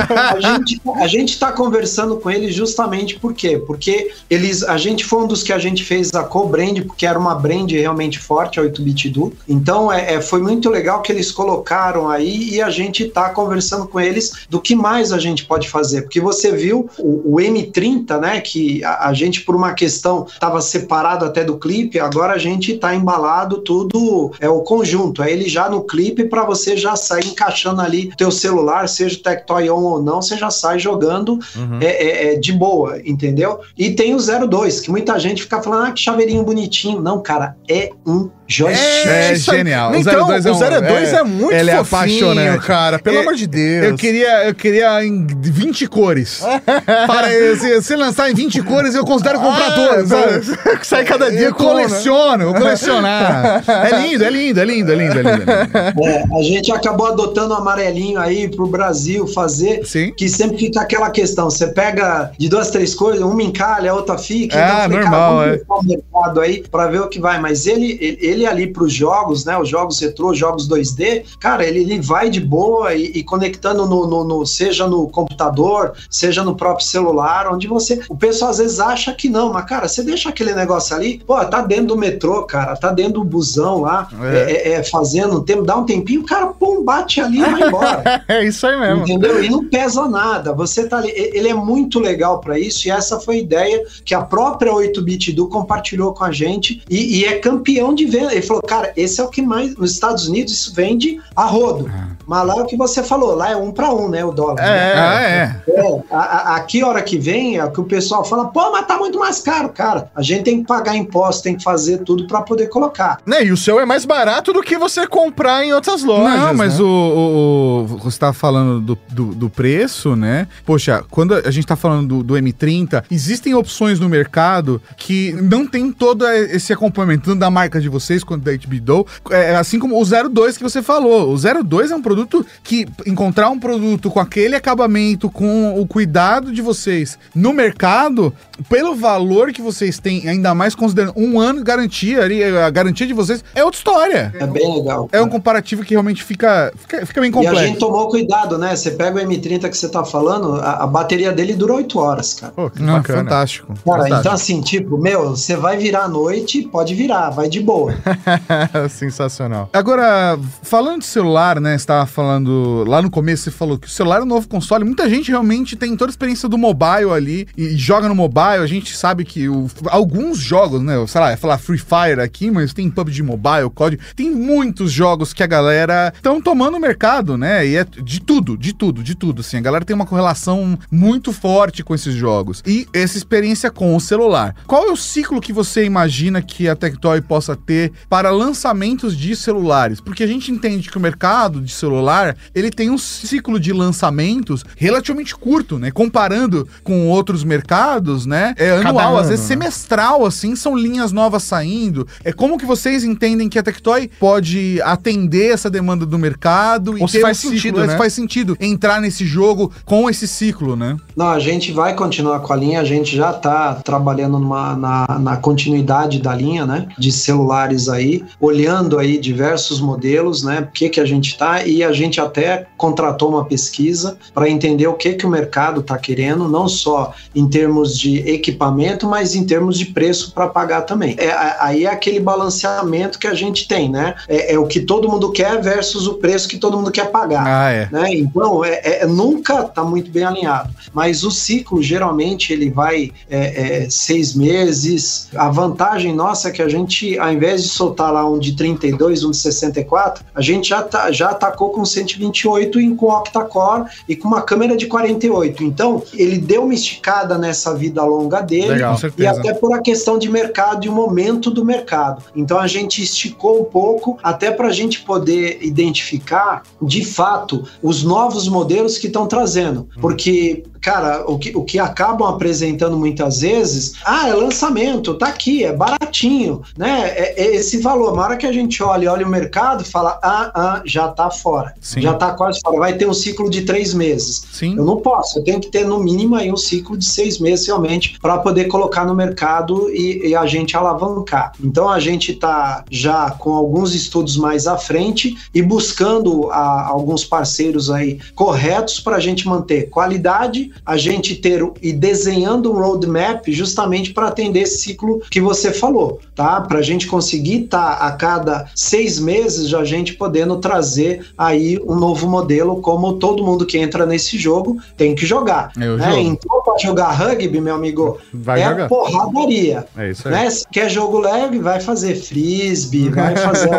[0.07, 3.57] A gente, a gente tá conversando com eles justamente por quê?
[3.57, 7.17] Porque eles, a gente foi um dos que a gente fez a co-brand, porque era
[7.17, 9.33] uma brand realmente forte, a 8-bit do.
[9.47, 13.87] Então é, é, foi muito legal que eles colocaram aí e a gente tá conversando
[13.87, 16.03] com eles do que mais a gente pode fazer.
[16.03, 18.41] Porque você viu o, o M30, né?
[18.41, 22.77] Que a, a gente, por uma questão, tava separado até do clipe, agora a gente
[22.77, 25.21] tá embalado tudo, é o conjunto.
[25.23, 29.21] É ele já no clipe para você já sair encaixando ali teu celular, seja o
[29.21, 31.79] Tectoy On ou não, você já sai jogando Uhum.
[31.81, 33.59] é, é- é de boa, entendeu?
[33.77, 37.01] E tem o 02, que muita gente fica falando, ah, que chaveirinho bonitinho.
[37.01, 39.07] Não, cara, é um joystick.
[39.07, 39.35] É aí.
[39.35, 39.91] genial.
[39.91, 42.65] O Então, 02 é um- o 02 é, é- muito ele é fofinho, apaixonante.
[42.65, 42.99] cara.
[42.99, 43.85] Pelo É- amor de Deus.
[43.87, 46.41] Eu queria, eu queria em 20 cores.
[47.07, 47.27] Para,
[47.57, 50.07] se, se lançar em 20 cores, eu considero comprar Ah, todas.
[50.09, 50.43] sabe?
[50.45, 50.79] sabe?
[50.85, 51.69] Sai cada dia Eu com, né?
[51.69, 53.63] coleciono, eu colecionar.
[53.67, 55.29] É lindo, é lindo, é lindo, é lindo, é lindo.
[55.29, 56.07] é lindo.
[56.07, 59.85] É, a gente acabou adotando o amarelinho aí pro Brasil fazer.
[59.85, 60.13] Sim.
[60.15, 64.17] Que sempre fica aquela questão: você pega de duas, três coisas, uma encalha, a outra
[64.17, 64.57] fica.
[64.57, 65.61] Ah, eu falei, normal, cara, é.
[65.67, 67.39] vamos testar o mercado aí pra ver o que vai.
[67.39, 69.57] Mas ele, ele, ele ali pros jogos, né?
[69.57, 74.07] Os jogos retrô, jogos 2D, cara, ele, ele vai de boa e, e conectando no,
[74.07, 78.01] no- no- seja no computador, seja no próprio celular, onde você.
[78.09, 81.43] O pessoal às vezes acha que não, mas, cara, você deixa aquele negócio ali, pô,
[81.45, 84.37] tá dentro do metrô, cara, tá dentro do busão lá, É.
[84.37, 87.41] é, é, é, fazendo um tempo, dá um tempinho, o cara, pum, bate ali e
[87.41, 88.23] vai embora.
[88.27, 89.03] É isso aí mesmo.
[89.03, 89.43] Entendeu?
[89.43, 90.53] E não pesa nada.
[90.53, 91.11] Você tá ali.
[91.15, 95.31] Ele é muito legal para isso, e essa foi a ideia que a própria 8-Bit
[95.33, 98.26] Do compartilhou com a gente e, e é campeão de venda.
[98.31, 99.75] Ele falou, cara, esse é o que mais.
[99.75, 101.89] Nos Estados Unidos isso vende a rodo.
[102.25, 104.23] Mas lá é o que você falou, lá é um para um, né?
[104.25, 104.55] O dólar.
[104.55, 104.93] né?
[104.93, 105.61] Ah, é.
[105.69, 108.85] É, a- a- aqui, hora que vem, é o que o pessoal fala, pô, mas
[108.85, 110.11] tá muito mais caro, cara.
[110.13, 113.19] A gente tem que pagar imposto, tem que fazer tudo para poder colocar.
[113.25, 116.37] Né, e o seu é mais barato do que você comprar em outras lojas.
[116.39, 116.83] Não, mas né?
[116.83, 120.47] o, o- o- Você tá falando do, do, do preço, né?
[120.65, 125.65] Poxa, quando a gente tá falando do, do M30, existem opções no mercado que não
[125.65, 129.99] tem todo esse acompanhamento, tanto da marca de vocês quanto da HBDO, é, assim como
[129.99, 131.33] o 02 que você falou.
[131.33, 136.51] O 02 é um produto que encontrar um produto com aquele acabamento, com o cuidado
[136.51, 138.33] de vocês no mercado,
[138.69, 143.07] pelo valor que vocês têm, ainda mais considerando um ano de garantia, ali, a garantia
[143.07, 144.33] de vocês, é outra história.
[144.39, 145.09] É bem legal.
[145.11, 147.61] É um comparativo que realmente fica, fica, fica bem complexo.
[147.61, 148.75] E a gente tomou cuidado, né?
[148.75, 152.33] Você pega o M30 que você tá falando, a, a bateria dele dura 8 horas,
[152.33, 152.53] cara.
[152.53, 153.03] Pô, que Não.
[153.03, 153.67] Fantástico.
[153.67, 154.19] Cara, fantástico.
[154.19, 157.93] então assim, tipo, meu, você vai virar à noite, pode virar, vai de boa.
[158.89, 159.69] Sensacional.
[159.73, 161.77] Agora, falando de celular, né?
[161.77, 162.83] Você tava falando.
[162.87, 164.83] Lá no começo você falou que o celular é um novo console.
[164.83, 168.63] Muita gente realmente tem toda a experiência do mobile ali e joga no mobile.
[168.63, 170.93] A gente sabe que o, alguns jogos, né?
[171.07, 173.99] Sei lá, é falar Free Fire aqui, mas tem PUBG Mobile, COD.
[174.15, 177.65] Tem muitos jogos que a galera estão tomando o mercado, né?
[177.65, 179.41] E é de tudo, de tudo, de tudo.
[179.41, 182.63] Assim, a galera tem uma correlação muito forte com esses jogos.
[182.65, 184.55] E essa experiência com o celular.
[184.65, 189.35] Qual é o ciclo que você imagina que a Tectoy possa ter para lançamentos de
[189.35, 189.99] celulares?
[189.99, 194.63] Porque a gente entende que o mercado de celular ele tem um ciclo de lançamentos
[194.75, 195.91] relativamente curto, né?
[195.91, 198.53] Comparando com outros mercados, né?
[198.57, 199.55] É anual, ano, às vezes né?
[199.55, 202.07] semestral, assim, são linhas novas saindo.
[202.23, 207.05] É como que vocês entendem que a Tectoy pode atender essa demanda do mercado Ou
[207.05, 207.91] e se faz um sentido, ciclo, né?
[207.93, 210.97] Se faz sentido entrar nesse jogo com esse ciclo, né?
[211.15, 215.19] Não, a gente vai continuar com a linha, a gente já está trabalhando numa, na,
[215.19, 216.87] na continuidade da linha, né?
[216.97, 220.67] De celulares aí, olhando aí diversos modelos, né?
[220.67, 224.87] O que que a gente está e a gente até contratou uma pesquisa para entender
[224.87, 229.45] o que que o mercado está querendo, não só em termos de equipamento, mas em
[229.45, 231.15] termos de preço para pagar também.
[231.17, 234.15] É, aí é aquele balanceamento que a gente tem, né?
[234.27, 237.45] É, é, o que todo mundo quer versus o preço que todo mundo quer pagar.
[237.45, 237.89] Ah, é.
[237.91, 238.15] Né?
[238.15, 240.73] Então, é, é nunca está muito bem alinhado.
[240.93, 245.29] Mas o ciclo, geralmente, ele vai é, é, seis meses.
[245.35, 249.23] A vantagem nossa é que a gente, ao invés de soltar lá um de 32,
[249.23, 254.15] um de 64, a gente já, tá, já atacou com 128 e com octa-core e
[254.15, 255.63] com uma câmera de 48.
[255.63, 260.17] Então, ele deu uma esticada nessa vida longa dele Legal, e até por a questão
[260.17, 262.23] de mercado e o momento do mercado.
[262.35, 268.03] Então, a gente esticou um pouco até para a gente poder identificar, de fato, os
[268.03, 269.87] novos modelos que estão trazendo.
[269.99, 275.65] Porque cara, o que, o que acabam apresentando muitas vezes, ah, é lançamento, tá aqui,
[275.65, 277.09] é baratinho, né?
[277.09, 278.15] É, é esse valor.
[278.15, 281.73] Na hora que a gente olha, olha o mercado, fala, ah, ah, já tá fora,
[281.81, 281.99] Sim.
[281.99, 284.45] já tá quase fora, vai ter um ciclo de três meses.
[284.49, 284.77] Sim.
[284.77, 287.67] Eu não posso, eu tenho que ter no mínimo aí um ciclo de seis meses
[287.67, 291.51] realmente para poder colocar no mercado e, e, a gente alavancar.
[291.61, 297.25] Então a gente tá já com alguns estudos mais à frente e buscando a, alguns
[297.25, 303.47] parceiros aí corretos para a gente manter qualidade a gente ter e desenhando um roadmap
[303.47, 306.61] justamente para atender esse ciclo que você falou, tá?
[306.61, 311.25] Para a gente conseguir estar tá, a cada seis meses já a gente podendo trazer
[311.37, 315.71] aí um novo modelo, como todo mundo que entra nesse jogo tem que jogar.
[315.77, 316.19] É né?
[316.19, 318.89] Então, para jogar rugby, meu amigo, vai é jogar.
[318.89, 319.85] porradaria.
[319.97, 320.33] É isso aí.
[320.33, 320.49] Né?
[320.49, 323.69] Se quer jogo leve, vai fazer frisbee, vai fazer.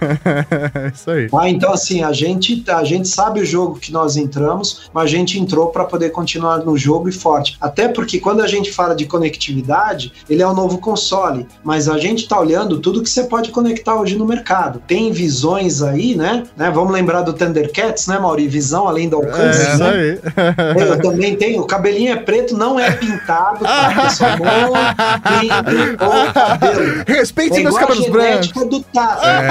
[0.00, 1.28] é isso aí.
[1.32, 5.06] Ah, então, assim, a gente, a gente sabe o jogo que nós entramos, mas a
[5.06, 7.56] gente entrou para poder continuar no jogo e forte.
[7.60, 11.88] Até porque quando a gente fala de conectividade, ele é o um novo console, mas
[11.88, 14.82] a gente está olhando tudo que você pode conectar hoje no mercado.
[14.86, 16.44] Tem visões aí, né?
[16.56, 16.70] né?
[16.70, 18.48] Vamos lembrar do Thundercats, né, Mauri?
[18.48, 19.66] Visão além do alcance.
[19.66, 19.90] É, né?
[19.90, 20.88] aí.
[20.88, 21.62] Eu também tenho.
[21.62, 24.30] O cabelinho é preto, não é pintado, tá, pessoal?
[25.48, 27.04] Cabelo.
[27.06, 28.48] Respeitem é meus cabelos brancos.
[28.68, 29.26] do Tato.
[29.26, 29.46] É.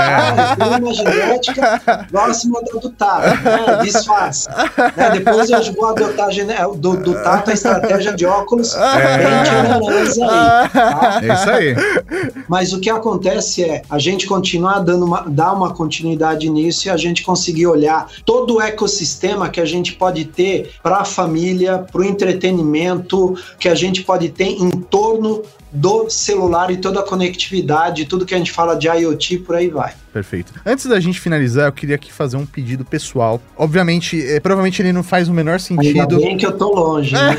[0.56, 0.78] Tá?
[0.80, 3.80] Uma genética próxima do Tato, né?
[3.84, 4.50] Disfarce.
[4.50, 5.12] Né?
[5.14, 9.18] Depois eu vou adotar é, do, do Tato a estratégia de óculos é.
[9.18, 9.28] bem
[10.24, 10.70] aí.
[10.70, 11.22] Tá?
[11.24, 11.76] É isso aí.
[12.48, 16.90] Mas o que acontece é a gente continuar dando uma, dar uma continuidade nisso e
[16.90, 21.80] a gente conseguir olhar todo o ecossistema que a gente pode ter para a família,
[21.92, 27.04] para o entretenimento, que a gente pode ter em torno do celular e toda a
[27.04, 29.94] conectividade, tudo que a gente fala de IoT, por aí vai.
[30.12, 30.54] Perfeito.
[30.66, 33.40] Antes da gente finalizar, eu queria aqui fazer um pedido pessoal.
[33.56, 36.00] Obviamente, é, provavelmente ele não faz o menor sentido.
[36.00, 37.14] Ainda bem que eu tô longe.
[37.14, 37.38] Né?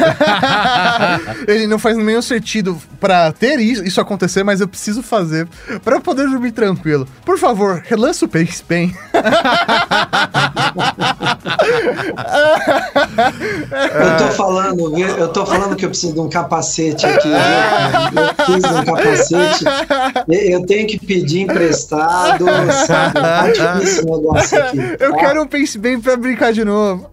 [1.48, 5.48] ele não faz o menor sentido para ter isso, isso, acontecer, mas eu preciso fazer
[5.82, 7.08] para poder dormir tranquilo.
[7.24, 8.94] Por favor, relança o Pace Pen.
[13.94, 17.28] eu tô falando, eu tô falando que eu preciso de um capacete aqui.
[17.28, 19.64] Eu preciso de um capacete.
[20.28, 22.44] Eu tenho que pedir emprestado,
[22.86, 23.20] sabe?
[23.20, 24.76] Tá o negócio aqui.
[24.76, 25.04] Tá?
[25.04, 27.08] Eu quero um Pense Bem pra brincar de novo.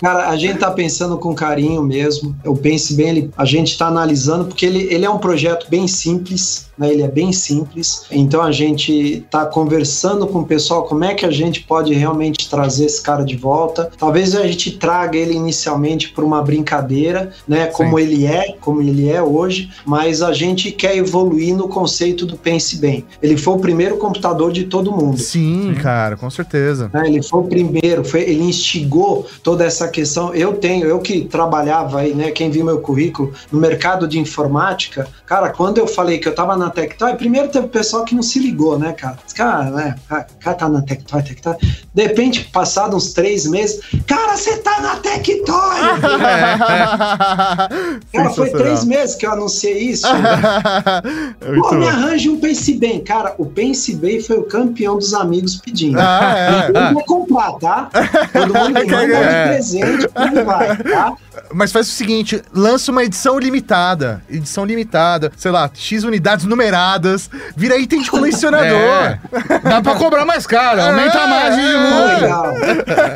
[0.00, 2.36] Cara, a gente tá pensando com carinho mesmo.
[2.44, 5.86] O Pense Bem, ele, a gente tá analisando, porque ele, ele é um projeto bem
[5.88, 6.90] simples, né?
[6.90, 8.06] Ele é bem simples.
[8.10, 12.48] Então a gente tá conversando com o pessoal como é que a gente pode realmente
[12.48, 13.57] trazer esse cara de volta.
[13.98, 17.66] Talvez a gente traga ele inicialmente por uma brincadeira, né?
[17.66, 18.04] Como Sim.
[18.04, 22.76] ele é, como ele é hoje, mas a gente quer evoluir no conceito do Pense
[22.76, 23.04] Bem.
[23.22, 25.18] Ele foi o primeiro computador de todo mundo.
[25.18, 25.80] Sim, Sim.
[25.80, 26.90] cara, com certeza.
[26.94, 30.34] É, ele foi o primeiro, foi, ele instigou toda essa questão.
[30.34, 32.30] Eu tenho, eu que trabalhava aí, né?
[32.30, 36.56] Quem viu meu currículo no mercado de informática, cara, quando eu falei que eu tava
[36.56, 39.18] na Tectoy, primeiro teve pessoal que não se ligou, né, cara?
[39.34, 39.94] Cara, né?
[40.40, 41.54] Cara, tá na Tectoy, Tectoy.
[41.94, 45.48] De repente, passado uns três meses, cara, você tá na Tectoy!
[48.12, 50.06] cara, foi três meses que eu anunciei isso.
[51.60, 53.00] Pô, me arranje um Pense Bem.
[53.00, 55.98] Cara, o Pense Bem foi o campeão dos amigos pedindo.
[55.98, 56.88] Ah, é.
[56.88, 57.90] Eu vou comprar, tá?
[58.32, 59.42] Todo mundo manda é.
[59.42, 60.08] de presente,
[60.44, 61.16] vai, tá?
[61.52, 64.22] Mas faz o seguinte, lança uma edição limitada.
[64.30, 68.68] Edição limitada, sei lá, X unidades numeradas, vira item de colecionador.
[68.98, 69.18] É.
[69.60, 72.20] Dá pra cobrar mais caro, aumenta a margem de lucro.
[72.20, 72.54] Legal.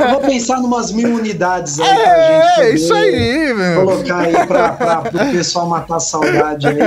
[0.01, 2.61] Eu vou pensar numas mil unidades aí é, pra gente.
[2.61, 3.85] É, isso aí, meu.
[3.85, 6.79] Colocar aí pra, pra, pro pessoal matar a saudade aí.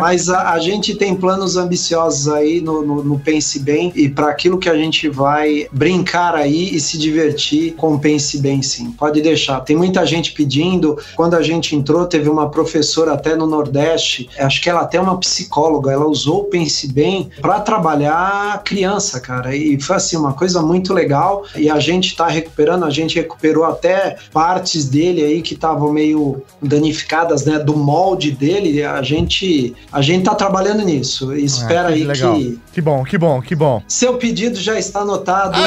[0.00, 4.28] Mas a, a gente tem planos ambiciosos aí no, no, no Pense Bem e para
[4.28, 8.92] aquilo que a gente vai brincar aí e se divertir com o Pense Bem, sim.
[8.92, 9.60] Pode deixar.
[9.60, 10.67] Tem muita gente pedindo.
[11.14, 15.00] Quando a gente entrou, teve uma professora até no Nordeste, acho que ela até é
[15.00, 19.54] uma psicóloga, ela usou o Pense Bem para trabalhar criança, cara.
[19.54, 21.44] E foi assim, uma coisa muito legal.
[21.56, 26.42] E a gente tá recuperando, a gente recuperou até partes dele aí que estavam meio
[26.60, 28.82] danificadas, né, do molde dele.
[28.82, 31.34] A gente a gente tá trabalhando nisso.
[31.34, 32.34] Espera ah, que aí legal.
[32.34, 33.82] que Que bom, que bom, que bom.
[33.88, 35.58] Seu pedido já está anotado.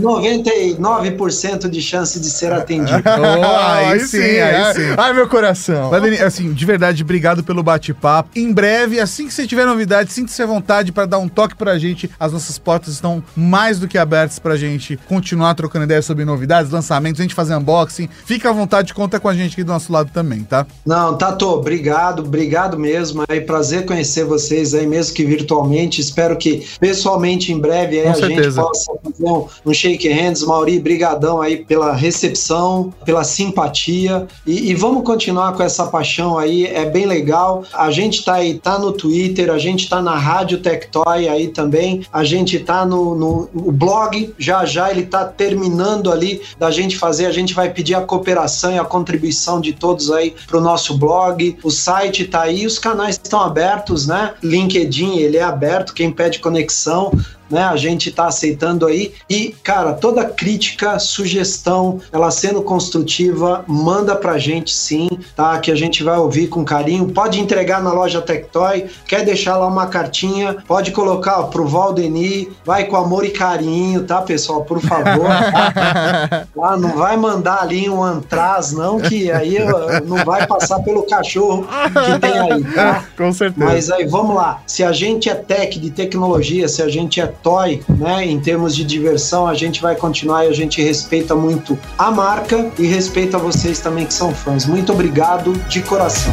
[0.00, 3.04] 99% de chance de ser atendido.
[3.14, 4.94] Oh, aí, aí sim, aí sim.
[4.96, 5.90] Ai, meu coração.
[5.90, 8.30] Mas, assim, de verdade, obrigado pelo bate-papo.
[8.34, 11.78] Em breve, assim que você tiver novidade, sinta-se à vontade para dar um toque pra
[11.78, 12.10] gente.
[12.18, 16.72] As nossas portas estão mais do que abertas pra gente continuar trocando ideias sobre novidades,
[16.72, 18.08] lançamentos, a gente fazer unboxing.
[18.26, 20.66] Fica à vontade, conta com a gente aqui do nosso lado também, tá?
[20.84, 23.22] Não, Tato, obrigado, obrigado mesmo.
[23.28, 26.00] É prazer conhecer vocês aí, mesmo que virtualmente.
[26.00, 28.42] Espero que pessoalmente em breve a certeza.
[28.42, 30.44] gente possa fazer um, um shake hands.
[30.44, 36.66] Mauri, brigadão aí pela recepção, pela simpatia e, e, vamos continuar com essa paixão aí,
[36.66, 37.64] é bem legal.
[37.72, 42.04] A gente tá aí, tá no Twitter, a gente tá na Rádio Tectoy aí também,
[42.12, 46.96] a gente tá no, no, no blog, já já ele tá terminando ali da gente
[46.96, 50.96] fazer, a gente vai pedir a cooperação e a contribuição de todos aí pro nosso
[50.96, 54.34] blog, o site tá aí, os canais estão abertos, né?
[54.42, 57.12] LinkedIn, ele é aberto, quem pede conexão,
[57.50, 57.62] né?
[57.64, 59.14] A gente está aceitando aí.
[59.28, 65.58] E, cara, toda crítica, sugestão, ela sendo construtiva, manda pra gente sim, tá?
[65.58, 67.08] Que a gente vai ouvir com carinho.
[67.08, 72.50] Pode entregar na loja Tectoy, quer deixar lá uma cartinha, pode colocar ó, pro Valdeni,
[72.64, 74.64] vai com amor e carinho, tá, pessoal?
[74.64, 75.24] Por favor.
[75.74, 76.44] Tá?
[76.62, 79.58] ah, não vai mandar ali um antraz, não, que aí
[80.06, 83.04] não vai passar pelo cachorro que tem aí, tá?
[83.16, 83.64] Com certeza.
[83.64, 84.62] Mas aí, vamos lá.
[84.74, 88.26] Se a gente é tech de tecnologia, se a gente é toy, né?
[88.26, 92.72] Em termos de diversão, a gente vai continuar e a gente respeita muito a marca
[92.76, 94.66] e respeita vocês também que são fãs.
[94.66, 96.32] Muito obrigado de coração.